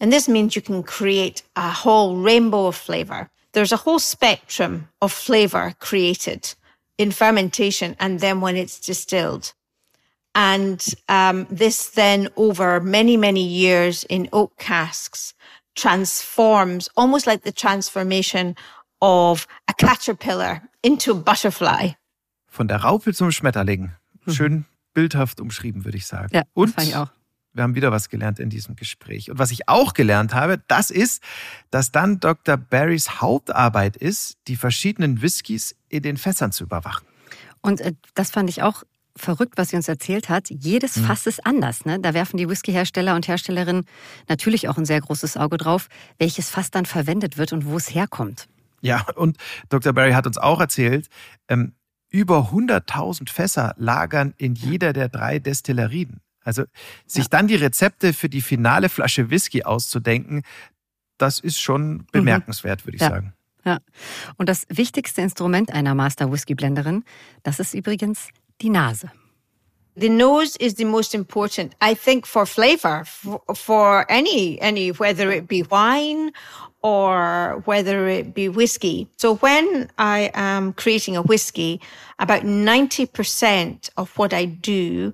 [0.00, 3.28] and this means you can create a whole rainbow of flavor.
[3.52, 6.54] There's a whole spectrum of flavor created
[7.02, 9.52] in fermentation, and then when it's distilled.
[10.34, 15.34] And um, this then, over many, many years in oak casks,
[15.74, 18.54] transforms almost like the transformation
[19.00, 21.90] of a caterpillar into a butterfly.
[22.46, 23.92] Von der Raupe zum Schmetterling.
[24.24, 24.32] Mhm.
[24.32, 26.34] Schön bildhaft umschrieben, würde ich sagen.
[26.34, 27.08] Ja, Und ich auch.
[27.54, 29.30] wir haben wieder was gelernt in diesem Gespräch.
[29.30, 31.22] Und was ich auch gelernt habe, das ist,
[31.70, 32.56] dass dann Dr.
[32.56, 37.06] Barrys Hauptarbeit ist, die verschiedenen Whiskys in den Fässern zu überwachen.
[37.60, 38.82] Und äh, das fand ich auch
[39.14, 40.48] verrückt, was sie uns erzählt hat.
[40.48, 41.04] Jedes mhm.
[41.04, 41.84] Fass ist anders.
[41.84, 42.00] Ne?
[42.00, 43.84] Da werfen die Whiskyhersteller und Herstellerinnen
[44.28, 47.94] natürlich auch ein sehr großes Auge drauf, welches Fass dann verwendet wird und wo es
[47.94, 48.48] herkommt.
[48.80, 49.36] Ja, und
[49.68, 49.92] Dr.
[49.92, 51.08] Barry hat uns auch erzählt,
[51.48, 51.74] ähm,
[52.10, 56.20] über 100.000 Fässer lagern in jeder der drei Destillerien.
[56.42, 56.64] Also
[57.06, 57.28] sich ja.
[57.30, 60.42] dann die Rezepte für die finale Flasche Whisky auszudenken,
[61.18, 62.06] das ist schon mhm.
[62.10, 63.10] bemerkenswert, würde ich ja.
[63.10, 63.34] sagen.
[63.64, 63.78] Ja.
[64.36, 67.04] Und das wichtigste Instrument einer Master Whisky Blenderin,
[67.42, 68.28] das ist übrigens
[68.60, 69.10] die Nase.
[69.94, 73.04] The nose is the most important, I think, for flavor,
[73.54, 76.32] for, any, any, whether it be wine
[76.82, 79.06] or whether it be whiskey.
[79.18, 81.78] So when I am creating a whiskey,
[82.18, 85.12] about 90% of what I do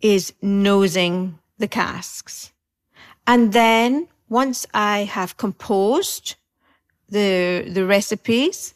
[0.00, 2.52] is nosing the casks.
[3.26, 6.36] And then once I have composed
[7.10, 8.74] the, the recipes,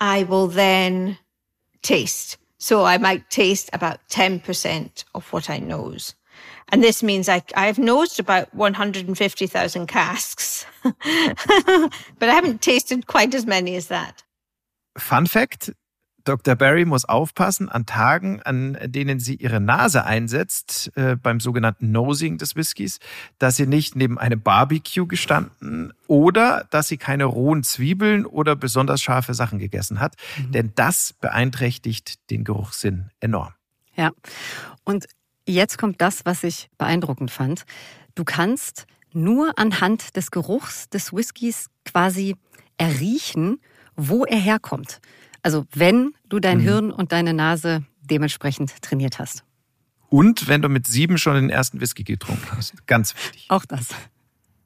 [0.00, 1.18] I will then
[1.82, 2.36] taste.
[2.58, 6.14] So I might taste about 10% of what I nose.
[6.70, 13.46] And this means I, I've nosed about 150,000 casks, but I haven't tasted quite as
[13.46, 14.22] many as that.
[14.98, 15.70] Fun Fact.
[16.28, 16.54] Dr.
[16.56, 22.38] Barry muss aufpassen an Tagen, an denen sie ihre Nase einsetzt, äh, beim sogenannten Nosing
[22.38, 22.98] des Whiskys,
[23.38, 29.00] dass sie nicht neben einem Barbecue gestanden oder dass sie keine rohen Zwiebeln oder besonders
[29.00, 30.16] scharfe Sachen gegessen hat.
[30.36, 30.52] Mhm.
[30.52, 33.54] Denn das beeinträchtigt den Geruchssinn enorm.
[33.96, 34.10] Ja,
[34.84, 35.06] und
[35.48, 37.64] Jetzt kommt das, was ich beeindruckend fand.
[38.14, 42.36] Du kannst nur anhand des Geruchs des Whiskys quasi
[42.76, 43.58] erriechen,
[43.96, 45.00] wo er herkommt.
[45.48, 46.62] Also wenn du dein mhm.
[46.62, 49.44] Hirn und deine Nase dementsprechend trainiert hast.
[50.10, 52.86] Und wenn du mit sieben schon den ersten Whisky getrunken hast.
[52.86, 53.46] Ganz wichtig.
[53.48, 53.86] Auch das.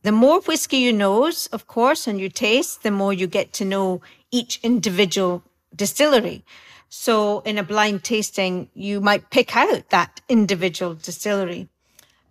[0.02, 3.64] The more whiskey you know, of course, and you taste, the more you get to
[3.64, 4.00] know
[4.32, 5.42] each individual
[5.72, 6.42] distillery.
[6.88, 11.68] So in a blind tasting, you might pick out that individual distillery.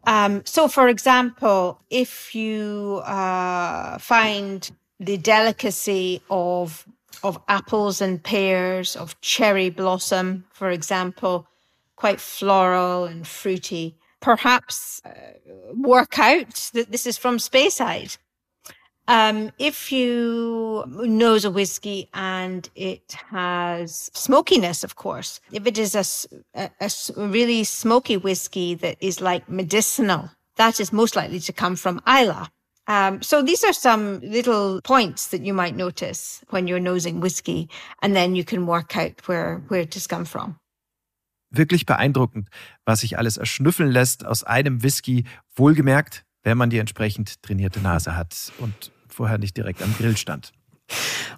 [0.05, 6.85] Um, so for example, if you, uh, find the delicacy of,
[7.23, 11.47] of apples and pears, of cherry blossom, for example,
[11.95, 15.11] quite floral and fruity, perhaps uh,
[15.73, 18.17] work out that this is from Speyside
[19.07, 25.95] um, if you nose a whiskey and it has smokiness, of course, if it is
[25.95, 26.05] a,
[26.55, 31.75] a, a, really smoky whiskey that is like medicinal, that is most likely to come
[31.75, 32.51] from Isla.
[32.91, 37.69] Um, so these are some little points that you might notice when you're nosing whiskey,
[38.01, 40.57] and then you can work out where, where it has come from.
[41.51, 42.49] Wirklich beeindruckend,
[42.85, 45.23] was sich alles erschnüffeln lässt aus einem Whisky,
[45.55, 48.51] wohlgemerkt, wenn man die entsprechend trainierte Nase hat.
[48.57, 50.51] Und vorher nicht direkt am Grill stand.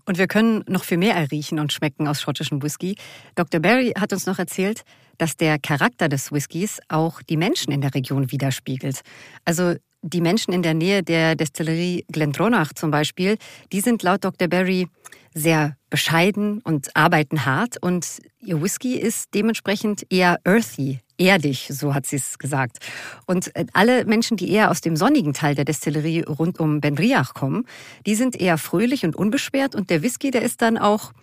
[0.06, 2.96] Und wir können noch viel mehr erriechen und schmecken aus schottischem Whisky.
[3.36, 3.60] Dr.
[3.60, 4.84] Barry hat uns noch erzählt,
[5.20, 9.02] dass der Charakter des Whiskys auch die Menschen in der Region widerspiegelt.
[9.46, 13.38] Also die Menschen in der Nähe der Destillerie Glendronach zum Beispiel,
[13.72, 14.48] die sind laut Dr.
[14.48, 14.88] Barry
[15.34, 22.06] sehr bescheiden und arbeiten hart und ihr Whisky ist dementsprechend eher earthy, erdig, so hat
[22.06, 22.78] sie es gesagt.
[23.26, 27.34] Und äh, alle Menschen, die eher aus dem sonnigen Teil der Destillerie rund um Benriach
[27.34, 27.66] kommen,
[28.06, 31.14] die sind eher fröhlich und unbeschwert und der Whisky, der ist dann auch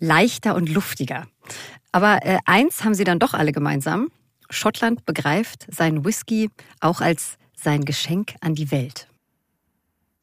[0.00, 1.26] leichter und luftiger.
[1.92, 4.08] Aber äh, eins haben sie dann doch alle gemeinsam.
[4.50, 9.06] Schottland begreift seinen Whisky auch als sein Geschenk an die Welt.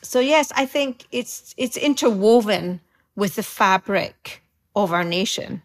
[0.01, 2.79] So yes, I think it's it's interwoven
[3.15, 4.41] with the fabric
[4.75, 5.61] of our nation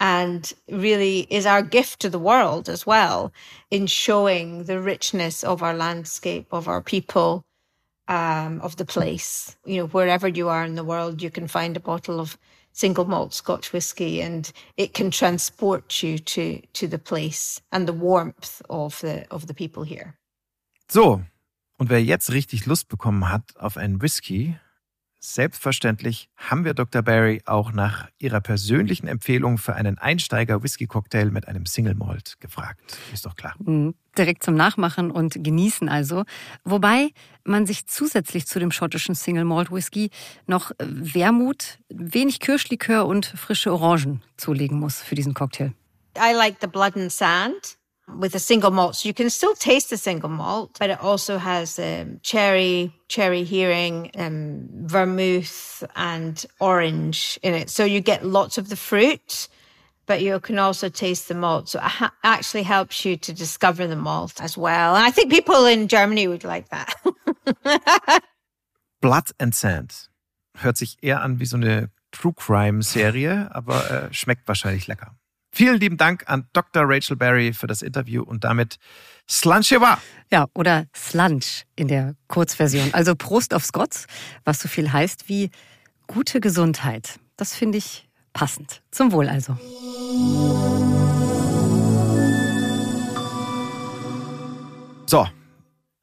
[0.00, 3.32] and really is our gift to the world as well
[3.70, 7.44] in showing the richness of our landscape, of our people,
[8.06, 9.56] um, of the place.
[9.64, 12.38] You know, wherever you are in the world, you can find a bottle of
[12.72, 17.92] single malt Scotch whiskey and it can transport you to, to the place and the
[17.92, 20.16] warmth of the, of the people here.
[20.90, 21.22] So.
[21.76, 24.56] Und wer jetzt richtig Lust bekommen hat auf einen Whisky,
[25.20, 27.02] Selbstverständlich haben wir Dr.
[27.02, 32.96] Barry auch nach ihrer persönlichen Empfehlung für einen Einsteiger-Whisky-Cocktail mit einem Single Malt gefragt.
[33.12, 33.54] Ist doch klar.
[33.58, 33.94] Mhm.
[34.16, 36.24] Direkt zum Nachmachen und Genießen also.
[36.64, 37.10] Wobei
[37.42, 40.10] man sich zusätzlich zu dem schottischen Single Malt Whisky
[40.46, 45.72] noch Wermut, wenig Kirschlikör und frische Orangen zulegen muss für diesen Cocktail.
[46.16, 47.78] I like the blood and sand.
[48.16, 48.96] With a single malt.
[48.96, 53.44] So you can still taste the single malt, but it also has um, cherry, cherry
[53.44, 57.70] hearing, um, vermouth and orange in it.
[57.70, 59.48] So you get lots of the fruit,
[60.06, 61.68] but you can also taste the malt.
[61.68, 64.96] So it ha- actually helps you to discover the malt as well.
[64.96, 66.94] And I think people in Germany would like that.
[69.00, 70.08] Blood and Sand.
[70.56, 75.14] Hört sich eher an wie so eine True Crime Serie, aber äh, schmeckt wahrscheinlich lecker.
[75.50, 76.84] Vielen lieben Dank an Dr.
[76.86, 78.76] Rachel Berry für das Interview und damit
[79.28, 80.00] Slanchewa.
[80.30, 82.92] Ja, oder Slunch in der Kurzversion.
[82.92, 84.06] Also Prost auf Scots,
[84.44, 85.50] was so viel heißt wie
[86.06, 87.18] gute Gesundheit.
[87.36, 88.82] Das finde ich passend.
[88.90, 89.56] Zum Wohl also.
[95.06, 95.26] So,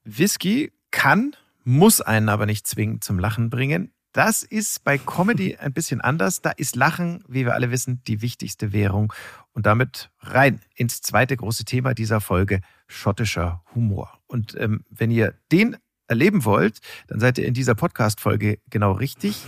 [0.03, 3.91] Whisky kann, muss einen aber nicht zwingend zum Lachen bringen.
[4.15, 6.41] Das ist bei Comedy ein bisschen anders.
[6.41, 9.11] Da ist Lachen, wie wir alle wissen, die wichtigste Währung.
[9.51, 14.17] Und damit rein ins zweite große Thema dieser Folge, schottischer Humor.
[14.27, 15.75] Und ähm, wenn ihr den
[16.07, 19.43] erleben wollt, dann seid ihr in dieser Podcast-Folge genau richtig.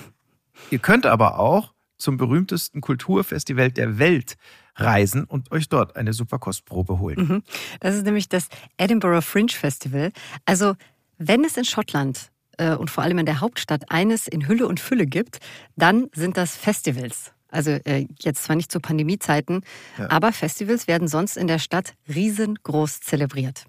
[0.70, 4.36] Ihr könnt aber auch zum berühmtesten Kulturfestival der Welt
[4.76, 7.26] reisen und euch dort eine super Kostprobe holen.
[7.26, 7.44] Mhm.
[7.80, 10.12] Das ist nämlich das Edinburgh Fringe Festival.
[10.44, 10.76] Also,
[11.18, 15.06] wenn es in Schottland und vor allem in der Hauptstadt eines in Hülle und Fülle
[15.06, 15.40] gibt,
[15.76, 17.34] dann sind das Festivals.
[17.50, 19.62] Also äh, jetzt zwar nicht zu Pandemiezeiten,
[19.98, 20.10] ja.
[20.10, 23.66] aber Festivals werden sonst in der Stadt riesengroß zelebriert.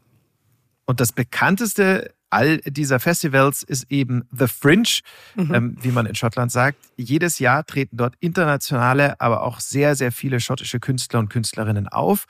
[0.84, 5.00] Und das bekannteste all dieser Festivals ist eben The Fringe,
[5.34, 5.54] mhm.
[5.54, 6.78] ähm, wie man in Schottland sagt.
[6.96, 12.26] Jedes Jahr treten dort internationale, aber auch sehr, sehr viele schottische Künstler und Künstlerinnen auf.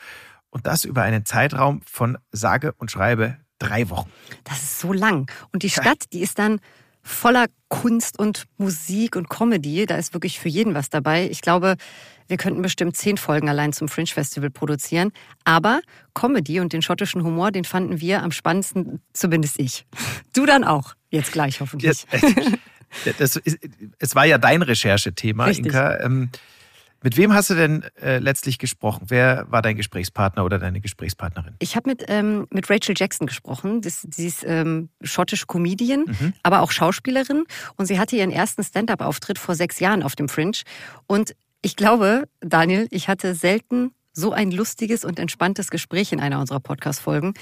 [0.51, 4.11] Und das über einen Zeitraum von sage und schreibe drei Wochen.
[4.45, 5.31] Das ist so lang.
[5.53, 6.61] Und die Stadt, die ist dann
[7.03, 9.87] voller Kunst und Musik und Comedy.
[9.87, 11.29] Da ist wirklich für jeden was dabei.
[11.31, 11.77] Ich glaube,
[12.29, 15.13] wir könnten bestimmt zehn Folgen allein zum Fringe Festival produzieren.
[15.45, 15.81] Aber
[16.15, 19.87] Comedy und den schottischen Humor, den fanden wir am spannendsten, zumindest ich.
[20.35, 22.07] Du dann auch, jetzt gleich hoffentlich.
[23.05, 23.59] Ja, das ist,
[23.99, 25.67] es war ja dein Recherchethema, Richtig.
[25.67, 26.31] Inka.
[27.03, 29.05] Mit wem hast du denn äh, letztlich gesprochen?
[29.09, 31.55] Wer war dein Gesprächspartner oder deine Gesprächspartnerin?
[31.61, 33.83] Ich habe mit, ähm, mit Rachel Jackson gesprochen.
[33.83, 36.33] Das, sie ist ähm, schottische Comedian, mhm.
[36.43, 37.45] aber auch Schauspielerin.
[37.77, 40.59] Und sie hatte ihren ersten Stand-up-Auftritt vor sechs Jahren auf dem Fringe.
[41.07, 46.41] Und ich glaube, Daniel, ich hatte selten so ein lustiges und entspanntes Gespräch in einer
[46.41, 47.35] unserer Podcast-Folgen.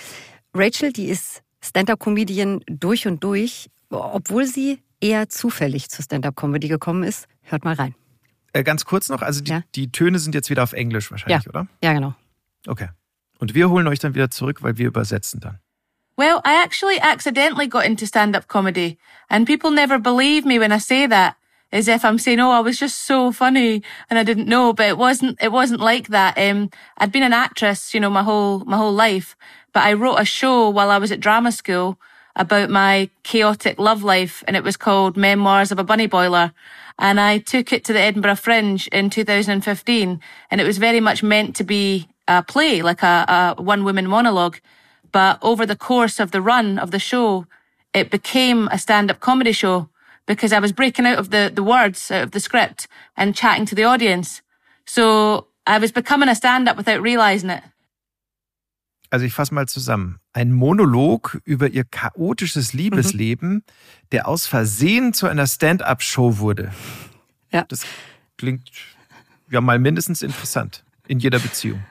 [0.53, 7.27] Rachel, die ist Stand-up-Comedian durch und durch, obwohl sie eher zufällig zur Stand-up-Comedy gekommen ist.
[7.43, 7.95] Hört mal rein.
[8.57, 9.63] Äh, ganz kurz noch, also die, ja.
[9.75, 11.51] die, Töne sind jetzt wieder auf Englisch wahrscheinlich, ja.
[11.51, 11.67] oder?
[11.83, 12.15] Ja, genau.
[12.67, 12.89] Okay.
[13.39, 15.59] Und wir holen euch dann wieder zurück, weil wir übersetzen dann.
[16.17, 18.97] Well, I actually accidentally got into stand-up comedy
[19.29, 21.37] and people never believe me when I say that.
[21.71, 24.87] As if I'm saying, oh, I was just so funny and I didn't know, but
[24.87, 26.39] it wasn't, it wasn't like that.
[26.39, 29.37] Um, I'd been an actress, you know, my whole, my whole life,
[29.75, 31.99] but I wrote a show while I was at drama school
[32.37, 36.53] about my chaotic love life and it was called Memoirs of a Bunny Boiler
[36.99, 40.21] and I took it to the Edinburgh Fringe in 2015
[40.51, 44.07] and it was very much meant to be a play, like a, a one woman
[44.07, 44.59] monologue.
[45.13, 47.47] But over the course of the run of the show,
[47.95, 49.89] it became a stand up comedy show
[50.27, 53.67] because I was breaking out of the, the words out of the script and chatting
[53.67, 54.43] to the audience.
[54.85, 57.63] So I was becoming a stand-up without realizing it.
[59.11, 60.19] Also ich fasse mal zusammen.
[60.33, 63.63] Ein Monolog über ihr chaotisches Liebesleben, mhm.
[64.13, 66.73] der aus Versehen zu einer Stand-up-Show wurde.
[67.53, 67.65] Ja.
[67.69, 67.87] Das
[68.37, 68.71] klingt
[69.51, 71.83] ja mal mindestens interessant in jeder Beziehung.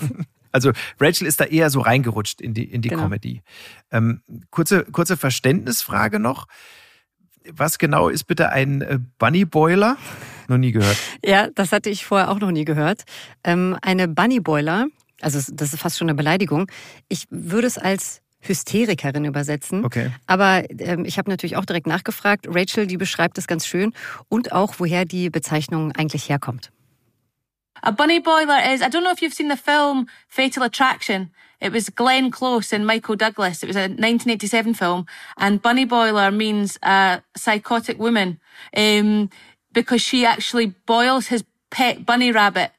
[0.52, 3.04] Also Rachel ist da eher so reingerutscht in die, in die genau.
[3.04, 3.42] Comedy.
[3.90, 6.46] Ähm, kurze, kurze Verständnisfrage noch.
[7.50, 9.96] Was genau ist bitte ein äh, Bunny Boiler?
[10.48, 10.98] Noch nie gehört.
[11.24, 13.04] Ja, das hatte ich vorher auch noch nie gehört.
[13.42, 14.88] Ähm, eine Bunny Boiler,
[15.22, 16.70] also das ist fast schon eine Beleidigung.
[17.08, 19.84] Ich würde es als Hysterikerin übersetzen.
[19.84, 20.10] Okay.
[20.26, 22.46] Aber ähm, ich habe natürlich auch direkt nachgefragt.
[22.48, 23.92] Rachel, die beschreibt es ganz schön
[24.28, 26.70] und auch, woher die Bezeichnung eigentlich herkommt.
[27.84, 31.30] A bunny boiler is, I don't know if you've seen the film Fatal Attraction.
[31.60, 33.62] It was Glenn Close and Michael Douglas.
[33.62, 35.06] It was a 1987 film.
[35.36, 38.40] And bunny boiler means a psychotic woman,
[38.76, 39.30] um,
[39.72, 42.72] because she actually boils his pet bunny rabbit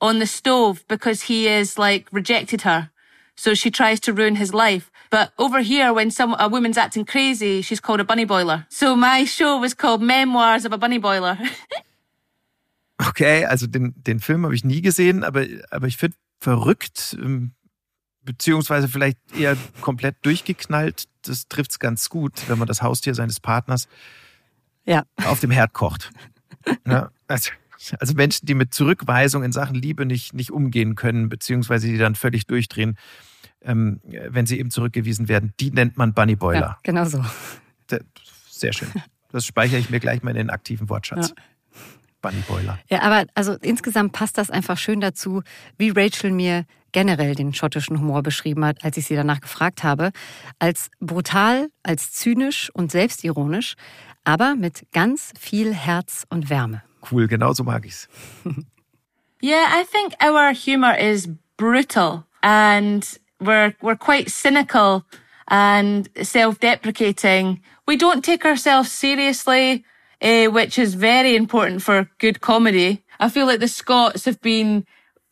[0.00, 2.90] on the stove because he is like rejected her.
[3.36, 4.90] So she tries to ruin his life.
[5.10, 8.66] But over here, when some, a woman's acting crazy, she's called a bunny boiler.
[8.68, 11.38] So my show was called Memoirs of a Bunny Boiler.
[13.00, 17.52] Okay, also den, den Film habe ich nie gesehen, aber, aber ich finde verrückt, ähm,
[18.22, 21.04] beziehungsweise vielleicht eher komplett durchgeknallt.
[21.22, 23.88] Das trifft es ganz gut, wenn man das Haustier seines Partners
[24.84, 25.04] ja.
[25.24, 26.10] auf dem Herd kocht.
[26.86, 27.50] Ja, also,
[27.98, 32.14] also Menschen, die mit Zurückweisung in Sachen Liebe nicht, nicht umgehen können, beziehungsweise die dann
[32.14, 32.98] völlig durchdrehen,
[33.62, 36.60] ähm, wenn sie eben zurückgewiesen werden, die nennt man Bunny Boiler.
[36.60, 37.24] Ja, genau so.
[38.50, 38.88] Sehr schön.
[39.30, 41.30] Das speichere ich mir gleich mal in den aktiven Wortschatz.
[41.30, 41.34] Ja.
[42.20, 42.78] Bunny Boiler.
[42.88, 45.42] Ja, aber also insgesamt passt das einfach schön dazu,
[45.76, 50.10] wie Rachel mir generell den schottischen Humor beschrieben hat, als ich sie danach gefragt habe.
[50.58, 53.74] Als brutal, als zynisch und selbstironisch,
[54.24, 56.82] aber mit ganz viel Herz und Wärme.
[57.08, 58.08] Cool, genau so mag ich's.
[59.40, 65.04] yeah, I think our humor is brutal and we're we're quite cynical
[65.48, 67.60] and self-deprecating.
[67.86, 69.84] We don't take ourselves seriously.
[70.20, 73.04] uh, which is very important for good comedy.
[73.20, 74.86] I feel like the Scots have been,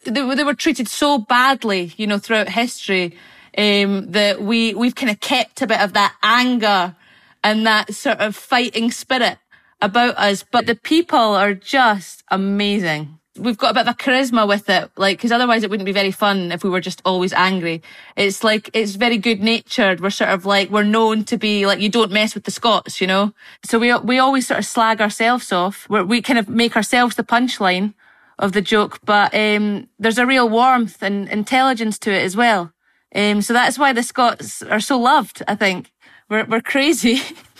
[0.05, 3.17] they, they were treated so badly, you know, throughout history,
[3.59, 6.95] um, that we, we've kind of kept a bit of that anger
[7.43, 9.39] and that sort of fighting spirit
[9.81, 10.45] about us.
[10.51, 14.91] But the people are just amazing we've got a bit of a charisma with it,
[14.97, 17.83] like, cause otherwise it wouldn't be very fun if we were just always angry.
[18.17, 20.01] It's like, it's very good natured.
[20.01, 23.01] We're sort of like, we're known to be like, you don't mess with the Scots,
[23.01, 23.33] you know?
[23.65, 25.89] So we, we always sort of slag ourselves off.
[25.89, 27.95] We're, we kind of make ourselves the punchline
[28.39, 32.73] of the joke, but, um, there's a real warmth and intelligence to it as well.
[33.15, 35.93] Um, so that's why the Scots are so loved, I think.
[36.29, 37.21] We're, we're crazy.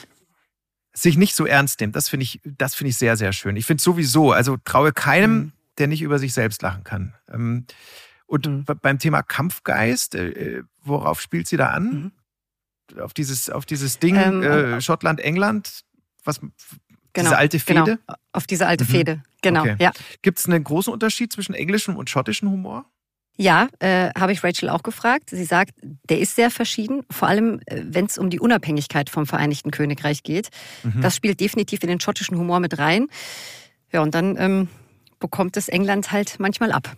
[0.97, 1.95] sich nicht so ernst nimmt.
[1.95, 3.57] Das finde ich, das finde ich sehr, sehr schön.
[3.57, 5.53] Ich finde sowieso, also traue keinem mhm.
[5.79, 7.15] der nicht über sich selbst lachen kann.
[7.31, 7.67] Ähm,
[8.27, 8.65] und mhm.
[8.65, 12.13] beim Thema Kampfgeist, äh, worauf spielt sie da an?
[12.95, 13.01] Mhm.
[13.01, 15.85] Auf dieses, auf dieses Ding ähm, äh, Schottland, England,
[16.25, 16.51] was genau,
[17.13, 17.85] diese alte Fehde?
[17.85, 18.89] Genau, auf diese alte mhm.
[18.89, 19.63] Fehde, genau.
[19.63, 19.77] Okay.
[19.79, 19.93] Ja.
[20.23, 22.87] Gibt es einen großen Unterschied zwischen englischem und schottischem Humor?
[23.39, 25.29] Ja, äh, habe ich Rachel auch gefragt.
[25.31, 25.73] Sie sagt,
[26.09, 30.23] der ist sehr verschieden, vor allem äh, wenn es um die Unabhängigkeit vom Vereinigten Königreich
[30.23, 30.49] geht.
[30.83, 31.03] Mhm.
[31.03, 33.09] Das spielt definitiv in den schottischen Humor mit rein.
[33.93, 34.69] Ja, und dann ähm,
[35.19, 36.97] bekommt es England halt manchmal ab.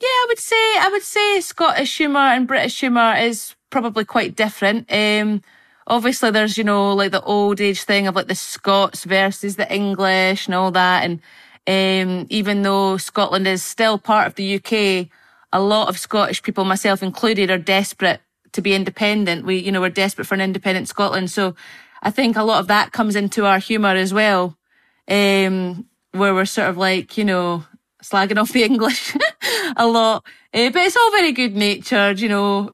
[0.00, 4.36] Yeah, I would say I would say Scottish humour and British humour is probably quite
[4.36, 4.90] different.
[4.90, 5.40] Um,
[5.86, 9.72] obviously, there's you know like the old age thing of like the Scots versus the
[9.72, 11.20] English and all that, and
[11.66, 15.08] um, even though Scotland is still part of the UK,
[15.54, 18.20] a lot of Scottish people, myself included, are desperate
[18.52, 19.46] to be independent.
[19.46, 21.30] We, you know, we're desperate for an independent Scotland.
[21.30, 21.54] So
[22.02, 24.58] I think a lot of that comes into our humour as well.
[25.08, 27.64] Um, where we're sort of like, you know,
[28.02, 29.16] slagging off the English
[29.76, 30.24] a lot.
[30.52, 32.72] Uh, but it's all very good natured, you know.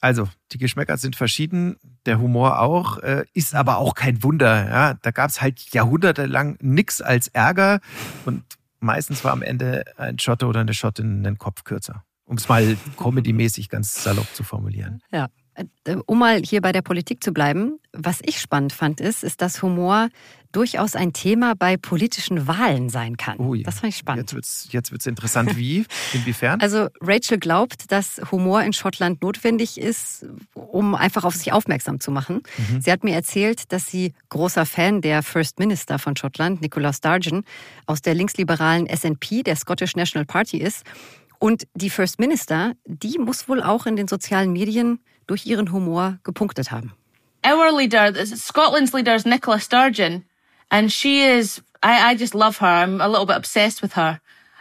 [0.00, 4.68] Also, die Geschmäcker sind verschieden, der Humor auch, äh, ist aber auch kein Wunder.
[4.68, 4.94] Ja?
[4.94, 7.80] Da gab es halt jahrhundertelang nix als Ärger
[8.24, 8.44] und
[8.80, 12.04] meistens war am Ende ein Schotte oder eine Schottin einen Kopf kürzer.
[12.24, 15.02] Um es mal comedymäßig ganz salopp zu formulieren.
[15.10, 15.28] Ja.
[15.54, 19.42] Äh, um mal hier bei der Politik zu bleiben, was ich spannend fand, ist, ist,
[19.42, 20.08] dass Humor
[20.52, 23.38] durchaus ein Thema bei politischen Wahlen sein kann.
[23.38, 23.64] Oh ja.
[23.64, 24.22] Das fand ich spannend.
[24.22, 25.56] Jetzt wird's, jetzt wird's interessant.
[25.56, 25.84] Wie?
[26.14, 26.60] Inwiefern?
[26.60, 32.10] Also Rachel glaubt, dass Humor in Schottland notwendig ist, um einfach auf sich aufmerksam zu
[32.10, 32.42] machen.
[32.56, 32.80] Mhm.
[32.80, 37.44] Sie hat mir erzählt, dass sie großer Fan der First Minister von Schottland, Nicola Sturgeon,
[37.86, 40.84] aus der linksliberalen SNP, der Scottish National Party ist.
[41.38, 46.18] Und die First Minister, die muss wohl auch in den sozialen Medien durch ihren Humor
[46.24, 46.92] gepunktet haben.
[47.48, 50.24] Our leader, Scotland's leader is Nicola Sturgeon,
[50.70, 52.66] and she is, I, I just love her.
[52.66, 54.20] I'm a little bit obsessed with her.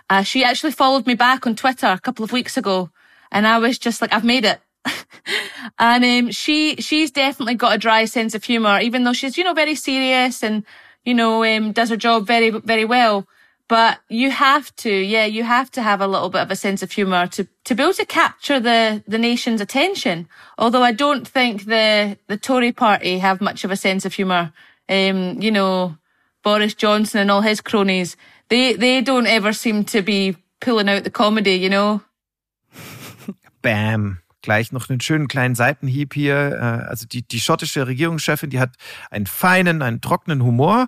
[0.09, 2.89] Uh, she actually followed me back on Twitter a couple of weeks ago,
[3.31, 4.61] and I was just like, I've made it.
[5.79, 9.43] and um, she she's definitely got a dry sense of humour, even though she's you
[9.43, 10.63] know very serious and
[11.03, 13.27] you know um, does her job very very well.
[13.67, 16.81] But you have to, yeah, you have to have a little bit of a sense
[16.83, 20.29] of humour to, to be able to capture the, the nation's attention.
[20.57, 24.53] Although I don't think the, the Tory party have much of a sense of humour.
[24.87, 25.97] Um, you know,
[26.43, 28.15] Boris Johnson and all his cronies,
[28.47, 32.01] they, they don't ever seem to be pulling out the comedy, you know?
[33.61, 34.19] Bam.
[34.43, 36.53] Gleich noch einen schönen kleinen Seitenhieb hier.
[36.53, 38.75] Äh, also die, die schottische Regierungschefin, die hat
[39.11, 40.87] einen feinen, einen trockenen Humor.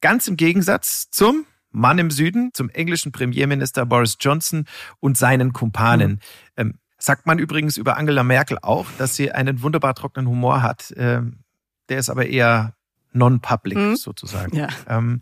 [0.00, 1.44] Ganz im Gegensatz zum
[1.76, 4.64] Mann im Süden, zum englischen Premierminister Boris Johnson
[4.98, 6.12] und seinen Kumpanen.
[6.12, 6.18] Mhm.
[6.56, 10.92] Ähm, sagt man übrigens über Angela Merkel auch, dass sie einen wunderbar trockenen Humor hat.
[10.96, 11.40] Ähm,
[11.88, 12.74] der ist aber eher
[13.12, 13.96] non-public mhm.
[13.96, 14.56] sozusagen.
[14.56, 14.68] Ja.
[14.88, 15.20] Ähm,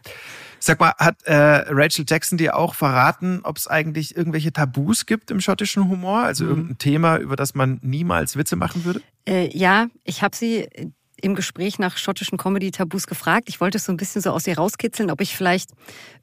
[0.59, 5.31] sag mal, hat äh, Rachel Jackson dir auch verraten, ob es eigentlich irgendwelche Tabus gibt
[5.31, 6.21] im schottischen Humor?
[6.21, 6.51] Also mhm.
[6.51, 9.03] irgendein Thema, über das man niemals Witze machen würde?
[9.27, 10.69] Äh, ja, ich habe sie
[11.21, 13.49] im Gespräch nach schottischen Comedy-Tabus gefragt.
[13.49, 15.71] Ich wollte es so ein bisschen so aus ihr rauskitzeln, ob ich vielleicht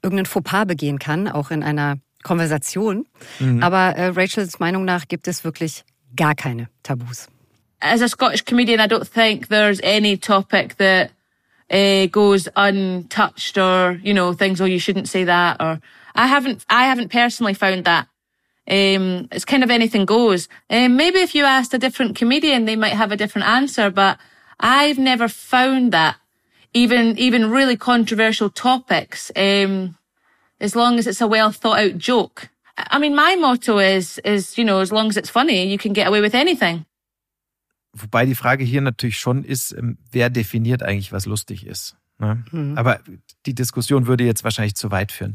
[0.02, 3.06] irgendeinen Fauxpas begehen kann, auch in einer Konversation.
[3.40, 3.62] Mhm.
[3.62, 5.84] Aber äh, Rachels Meinung nach gibt es wirklich
[6.16, 7.28] gar keine Tabus.
[7.80, 11.10] As a Scottish comedian, I don't think there's any topic that
[11.70, 15.80] uh, goes untouched or, you know, things, oh, you shouldn't say that or
[16.14, 18.06] I haven't, I haven't personally found that.
[18.68, 20.48] Um, it's kind of anything goes.
[20.70, 24.18] Um, maybe if you asked a different comedian, they might have a different answer, but
[24.62, 26.16] I've never found that
[26.72, 29.96] even, even really controversial topics, um,
[30.60, 32.48] as long as it's a well thought out joke.
[32.78, 35.92] I mean, my motto is, is, you know, as long as it's funny, you can
[35.92, 36.86] get away with anything.
[37.94, 41.96] Wobei die Frage hier natürlich schon ist, ähm, wer definiert eigentlich, was lustig ist.
[42.18, 42.42] Ne?
[42.50, 42.78] Mhm.
[42.78, 43.00] Aber
[43.44, 45.34] die Diskussion würde jetzt wahrscheinlich zu weit führen.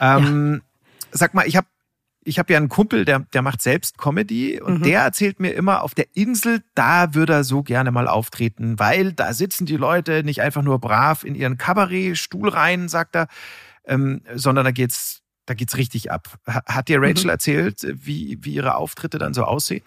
[0.00, 1.08] Ähm, ja.
[1.12, 1.68] Sag mal, ich habe
[2.24, 4.82] ich habe ja einen Kumpel, der, der macht selbst Comedy und mhm.
[4.84, 9.12] der erzählt mir immer, auf der Insel, da würde er so gerne mal auftreten, weil
[9.12, 13.26] da sitzen die Leute nicht einfach nur brav in ihren Kabarettstuhl rein, sagt er,
[13.84, 16.38] ähm, sondern da geht's, da geht's richtig ab.
[16.46, 17.30] Hat dir Rachel mhm.
[17.30, 19.82] erzählt, wie, wie ihre Auftritte dann so aussehen?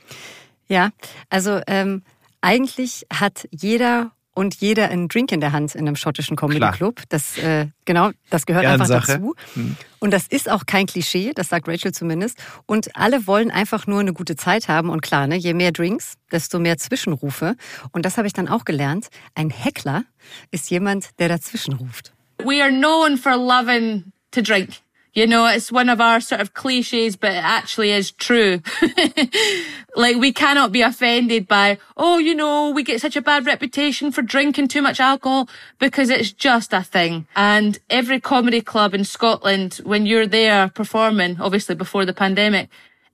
[0.67, 0.89] Ja,
[1.29, 2.03] also ähm,
[2.41, 7.01] eigentlich hat jeder und jeder einen Drink in der Hand in einem schottischen Comedy Club.
[7.09, 9.33] Das äh, genau, das gehört einfach dazu.
[9.55, 9.77] Hm.
[9.99, 12.38] Und das ist auch kein Klischee, das sagt Rachel zumindest.
[12.67, 14.89] Und alle wollen einfach nur eine gute Zeit haben.
[14.89, 17.55] Und klar, ne, je mehr Drinks, desto mehr Zwischenrufe.
[17.91, 19.07] Und das habe ich dann auch gelernt.
[19.33, 20.03] Ein Heckler
[20.51, 22.13] ist jemand, der dazwischen ruft.
[22.43, 24.69] We are known for loving to drink.
[25.16, 28.61] You know, it's one of our sort of cliches, but it actually is true.
[29.95, 34.11] like we cannot be offended by, oh, you know, we get such a bad reputation
[34.11, 35.47] for drinking too much alcohol
[35.80, 37.28] because it's just a thing.
[37.34, 42.68] And every comedy club in Scotland, when you're there performing, obviously before the pandemic,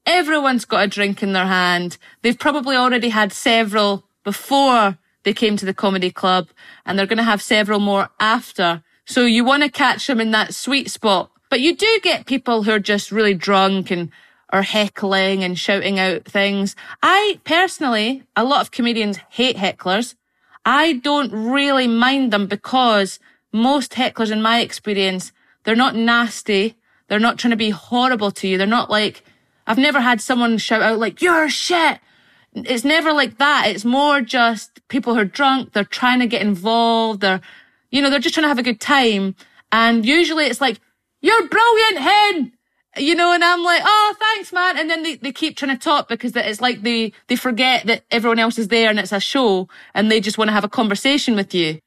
[0.07, 1.99] everyone's got a drink in their hand.
[2.23, 6.49] They've probably already had several before they came to the comedy club
[6.83, 8.81] and they're going to have several more after.
[9.05, 12.63] So you want to catch them in that sweet spot but you do get people
[12.63, 14.09] who are just really drunk and
[14.51, 16.77] are heckling and shouting out things.
[17.03, 20.15] I personally, a lot of comedians hate hecklers.
[20.65, 23.19] I don't really mind them because
[23.51, 25.33] most hecklers in my experience,
[25.65, 26.77] they're not nasty.
[27.09, 28.57] They're not trying to be horrible to you.
[28.57, 29.21] They're not like,
[29.67, 31.99] I've never had someone shout out like, you're shit.
[32.53, 33.67] It's never like that.
[33.67, 35.73] It's more just people who are drunk.
[35.73, 37.19] They're trying to get involved.
[37.19, 37.41] They're,
[37.89, 39.35] you know, they're just trying to have a good time.
[39.73, 40.79] And usually it's like,
[41.21, 42.51] you're brilliant, hen.
[42.97, 44.77] You know, and I'm like, oh, thanks, man.
[44.77, 48.03] And then they, they keep trying to talk because it's like they, they forget that
[48.11, 50.69] everyone else is there and it's a show and they just want to have a
[50.69, 51.79] conversation with you.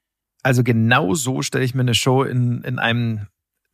[0.43, 3.29] Also genau so stelle ich mir eine Show in, in einem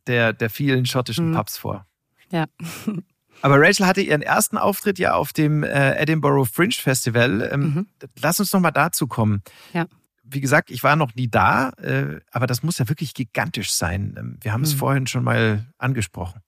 [0.07, 1.35] der, der vielen schottischen mhm.
[1.35, 1.85] Pubs vor.
[2.31, 2.47] Ja.
[3.41, 7.49] Aber Rachel hatte ihren ersten Auftritt ja auf dem äh, Edinburgh Fringe Festival.
[7.51, 7.87] Ähm, mhm.
[8.21, 9.41] Lass uns noch mal dazu kommen.
[9.73, 9.85] Ja
[10.31, 14.15] wie gesagt, ich war noch nie da, äh, aber das muss ja wirklich gigantisch sein.
[14.17, 14.79] Ähm, wir haben es hm.
[14.79, 16.41] vorhin schon mal angesprochen.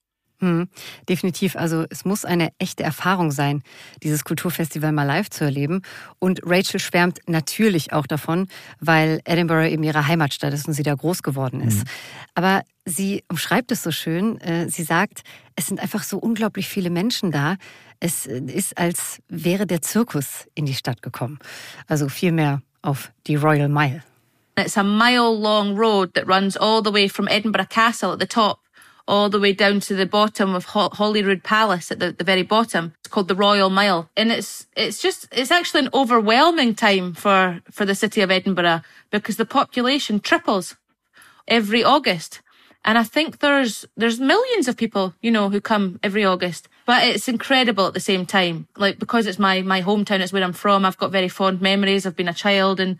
[0.43, 0.67] Hm,
[1.07, 1.55] definitiv.
[1.55, 3.63] Also es muss eine echte Erfahrung sein,
[4.03, 5.84] dieses Kulturfestival mal live zu erleben.
[6.19, 8.47] Und Rachel schwärmt natürlich auch davon,
[8.81, 11.79] weil Edinburgh eben ihre Heimatstadt ist und sie da groß geworden ist.
[11.79, 11.89] Mhm.
[12.36, 14.38] Aber sie umschreibt es so schön.
[14.41, 15.21] Äh, sie sagt,
[15.55, 17.55] es sind einfach so unglaublich viele Menschen da.
[18.01, 21.39] Es ist, als wäre der Zirkus in die Stadt gekommen.
[21.88, 24.01] Also viel mehr of the Royal Mile.
[24.57, 28.27] It's a mile long road that runs all the way from Edinburgh Castle at the
[28.27, 28.59] top
[29.07, 32.43] all the way down to the bottom of Ho- Holyrood Palace at the, the very
[32.43, 32.93] bottom.
[32.99, 34.09] It's called the Royal Mile.
[34.15, 38.81] And it's, it's just, it's actually an overwhelming time for, for the city of Edinburgh
[39.11, 40.75] because the population triples
[41.47, 42.41] every August.
[42.86, 47.03] And I think there's, there's millions of people, you know, who come every August, but
[47.03, 48.67] it's incredible at the same time.
[48.75, 50.86] Like, because it's my, my hometown, it's where I'm from.
[50.86, 52.05] I've got very fond memories.
[52.05, 52.97] I've been a child and,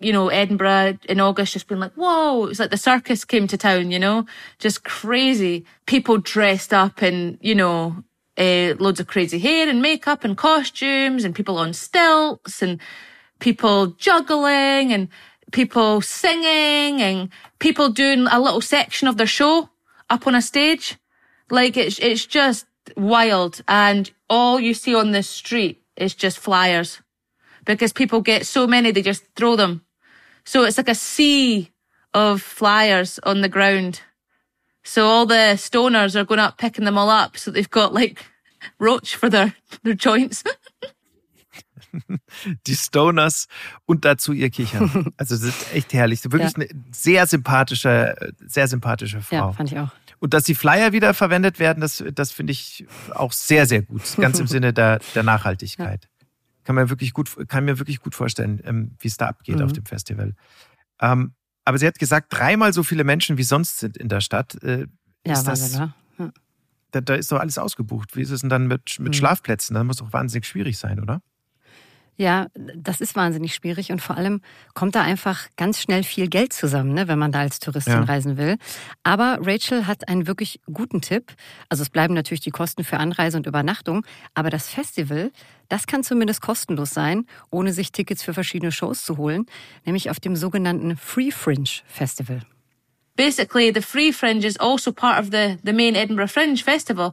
[0.00, 3.56] you know, Edinburgh in August just been like, whoa, it's like the circus came to
[3.56, 4.26] town, you know,
[4.58, 5.64] just crazy.
[5.86, 8.04] People dressed up in, you know,
[8.36, 12.80] uh, loads of crazy hair and makeup and costumes and people on stilts and
[13.38, 15.08] people juggling and
[15.52, 17.28] people singing and
[17.58, 19.68] people doing a little section of their show
[20.10, 20.96] up on a stage.
[21.50, 22.66] Like it's, it's just
[22.96, 23.62] wild.
[23.68, 27.00] And all you see on the street is just flyers
[27.64, 29.82] because people get so many, they just throw them.
[30.44, 31.70] So it's like a sea
[32.14, 34.00] of flyers on the ground.
[34.84, 37.36] So all the stoners are going up picking them all up.
[37.36, 38.24] So they've got like
[38.78, 40.42] roach for their, their joints.
[42.66, 43.46] die Stoners
[43.86, 45.12] und dazu ihr Kichern.
[45.16, 46.24] Also das ist echt herrlich.
[46.24, 46.56] Wirklich ja.
[46.56, 49.36] eine sehr sympathische, sehr sympathische Frau.
[49.36, 49.90] Ja, fand ich auch.
[50.22, 54.02] Und dass die Flyer wieder verwendet werden, das, das finde ich auch sehr, sehr gut.
[54.18, 56.04] Ganz im Sinne der, der Nachhaltigkeit.
[56.04, 56.26] Ja.
[56.62, 59.64] Kann man wirklich gut, kann mir wirklich gut vorstellen, ähm, wie es da abgeht mhm.
[59.64, 60.36] auf dem Festival.
[61.00, 64.62] Ähm, aber sie hat gesagt, dreimal so viele Menschen wie sonst sind in der Stadt.
[64.62, 64.86] Äh,
[65.26, 65.92] ja, ist das, ja.
[66.92, 68.14] da, da, ist doch alles ausgebucht.
[68.14, 69.14] Wie ist es denn dann mit, mit mhm.
[69.14, 69.74] Schlafplätzen?
[69.74, 71.20] Das muss doch wahnsinnig schwierig sein, oder?
[72.16, 74.42] Ja, das ist wahnsinnig schwierig und vor allem
[74.74, 78.02] kommt da einfach ganz schnell viel Geld zusammen, ne, wenn man da als Touristin ja.
[78.02, 78.58] reisen will.
[79.02, 81.32] Aber Rachel hat einen wirklich guten Tipp.
[81.70, 84.04] Also es bleiben natürlich die Kosten für Anreise und Übernachtung,
[84.34, 85.32] aber das Festival,
[85.68, 89.46] das kann zumindest kostenlos sein, ohne sich Tickets für verschiedene Shows zu holen,
[89.86, 92.42] nämlich auf dem sogenannten Free Fringe Festival.
[93.14, 97.12] Basically, the Free Fringe is also part of the, the main Edinburgh Fringe Festival.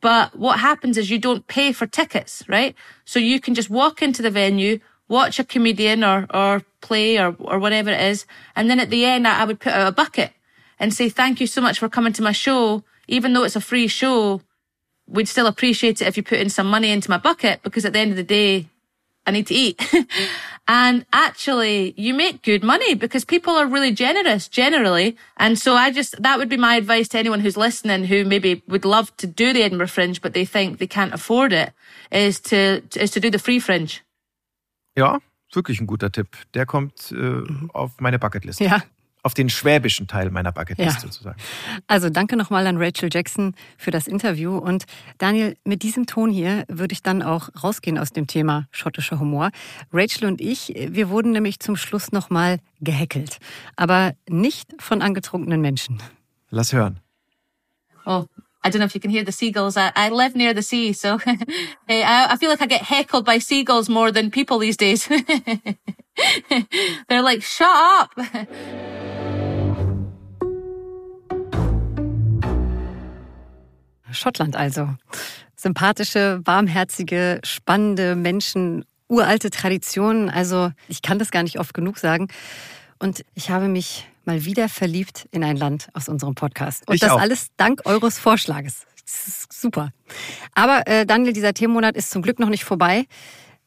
[0.00, 2.74] But what happens is you don't pay for tickets, right?
[3.04, 4.78] So you can just walk into the venue,
[5.08, 8.26] watch a comedian or, or play or, or whatever it is.
[8.54, 10.32] And then at the end, I, I would put out a bucket
[10.78, 12.84] and say, thank you so much for coming to my show.
[13.08, 14.42] Even though it's a free show,
[15.06, 17.92] we'd still appreciate it if you put in some money into my bucket because at
[17.92, 18.68] the end of the day,
[19.26, 19.80] I need to eat.
[20.68, 25.16] and actually you make good money because people are really generous generally.
[25.36, 28.62] And so I just, that would be my advice to anyone who's listening who maybe
[28.66, 31.72] would love to do the Edinburgh Fringe, but they think they can't afford it,
[32.10, 34.00] is to, is to do the free Fringe.
[34.96, 35.20] Ja,
[35.52, 36.36] wirklich ein guter Tipp.
[36.54, 37.70] Der kommt äh, mhm.
[37.72, 38.60] auf meine Bucketlist.
[38.60, 38.82] Ja,
[39.26, 41.00] auf den schwäbischen Teil meiner Bucketlist ja.
[41.00, 41.36] sozusagen.
[41.88, 44.56] Also danke nochmal an Rachel Jackson für das Interview.
[44.56, 44.84] Und
[45.18, 49.50] Daniel, mit diesem Ton hier würde ich dann auch rausgehen aus dem Thema schottischer Humor.
[49.92, 53.38] Rachel und ich, wir wurden nämlich zum Schluss nochmal gehackelt.
[53.74, 56.00] Aber nicht von angetrunkenen Menschen.
[56.50, 57.00] Lass hören.
[58.04, 58.26] Oh,
[58.64, 59.76] I don't know if you can hear the seagulls.
[59.76, 61.18] I, I live near the sea, so
[61.88, 65.08] I, I feel like I get heckled by seagulls more than people these days.
[67.08, 68.10] They're like, shut up.
[74.12, 74.88] Schottland also.
[75.56, 80.30] Sympathische, warmherzige, spannende Menschen, uralte Traditionen.
[80.30, 82.28] Also ich kann das gar nicht oft genug sagen.
[82.98, 86.88] Und ich habe mich mal wieder verliebt in ein Land aus unserem Podcast.
[86.88, 87.20] Und ich das auch.
[87.20, 88.86] alles dank eures Vorschlages.
[89.04, 89.90] Das ist super.
[90.54, 93.06] Aber äh, Daniel, dieser Themenmonat ist zum Glück noch nicht vorbei.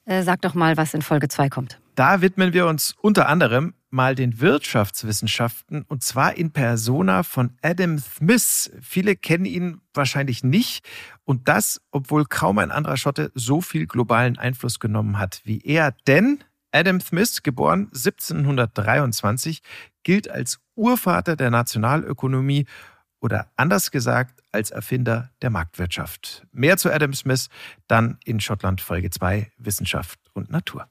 [0.06, 1.80] Äh, sag doch mal, was in Folge 2 kommt.
[2.00, 7.98] Da widmen wir uns unter anderem mal den Wirtschaftswissenschaften und zwar in Persona von Adam
[7.98, 8.72] Smith.
[8.82, 10.88] Viele kennen ihn wahrscheinlich nicht
[11.26, 15.94] und das, obwohl kaum ein anderer Schotte so viel globalen Einfluss genommen hat wie er.
[16.08, 16.42] Denn
[16.72, 19.62] Adam Smith, geboren 1723,
[20.04, 22.66] gilt als Urvater der Nationalökonomie
[23.20, 26.48] oder anders gesagt als Erfinder der Marktwirtschaft.
[26.54, 27.50] Mehr zu Adam Smith
[27.88, 30.88] dann in Schottland Folge 2 Wissenschaft und Natur.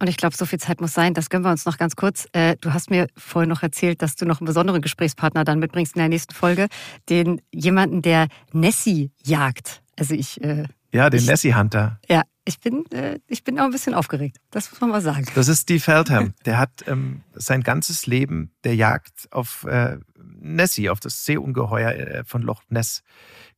[0.00, 1.14] Und ich glaube, so viel Zeit muss sein.
[1.14, 2.26] Das gönnen wir uns noch ganz kurz.
[2.32, 5.94] Äh, du hast mir vorhin noch erzählt, dass du noch einen besonderen Gesprächspartner dann mitbringst
[5.94, 6.68] in der nächsten Folge.
[7.08, 9.82] Den jemanden, der Nessie jagt.
[9.96, 10.42] Also ich.
[10.42, 11.98] Äh, ja, den ich, Nessie Hunter.
[12.08, 14.38] Ja, ich bin, äh, ich bin auch ein bisschen aufgeregt.
[14.50, 15.26] Das muss man mal sagen.
[15.34, 16.34] Das ist Steve Feldham.
[16.44, 22.42] Der hat ähm, sein ganzes Leben der Jagd auf äh, Nessie, auf das Seeungeheuer von
[22.42, 23.02] Loch Ness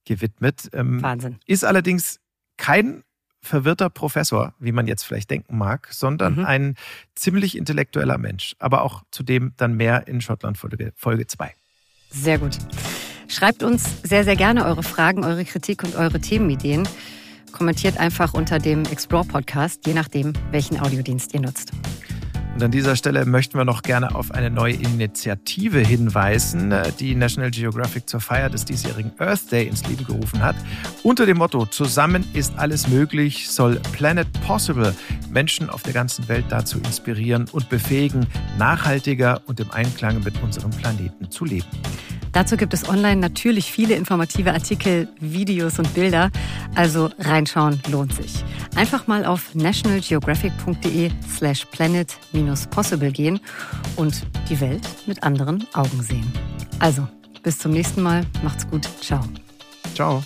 [0.05, 0.71] gewidmet.
[0.73, 1.39] Ähm, Wahnsinn.
[1.47, 2.21] Ist allerdings
[2.57, 3.03] kein
[3.47, 6.45] verwirrter Professor, wie man jetzt vielleicht denken mag, sondern mhm.
[6.45, 6.75] ein
[7.15, 8.55] ziemlich intellektueller Mensch.
[8.59, 11.55] Aber auch zudem dann mehr in Schottland Folge, Folge 2.
[12.11, 12.59] Sehr gut.
[13.29, 16.89] Schreibt uns sehr, sehr gerne eure Fragen, eure Kritik und eure Themenideen.
[17.53, 21.73] Kommentiert einfach unter dem Explore Podcast, je nachdem, welchen Audiodienst ihr nutzt.
[22.57, 27.51] Und an dieser Stelle möchten wir noch gerne auf eine neue Initiative hinweisen, die National
[27.51, 30.57] Geographic zur Feier des diesjährigen Earth Day ins Leben gerufen hat.
[31.03, 34.95] Unter dem Motto Zusammen ist alles möglich soll Planet Possible
[35.31, 38.27] Menschen auf der ganzen Welt dazu inspirieren und befähigen,
[38.57, 41.69] nachhaltiger und im Einklang mit unserem Planeten zu leben.
[42.37, 46.31] Dazu gibt es online natürlich viele informative Artikel, Videos und Bilder.
[46.75, 48.45] Also reinschauen lohnt sich.
[48.75, 51.67] Einfach mal auf nationalgeographic.de slash
[52.47, 53.41] planet-possible gehen
[53.97, 56.31] und die Welt mit anderen Augen sehen.
[56.79, 57.07] Also,
[57.43, 58.25] bis zum nächsten Mal.
[58.43, 58.89] Macht's gut.
[59.01, 59.23] Ciao.
[59.95, 60.23] Ciao.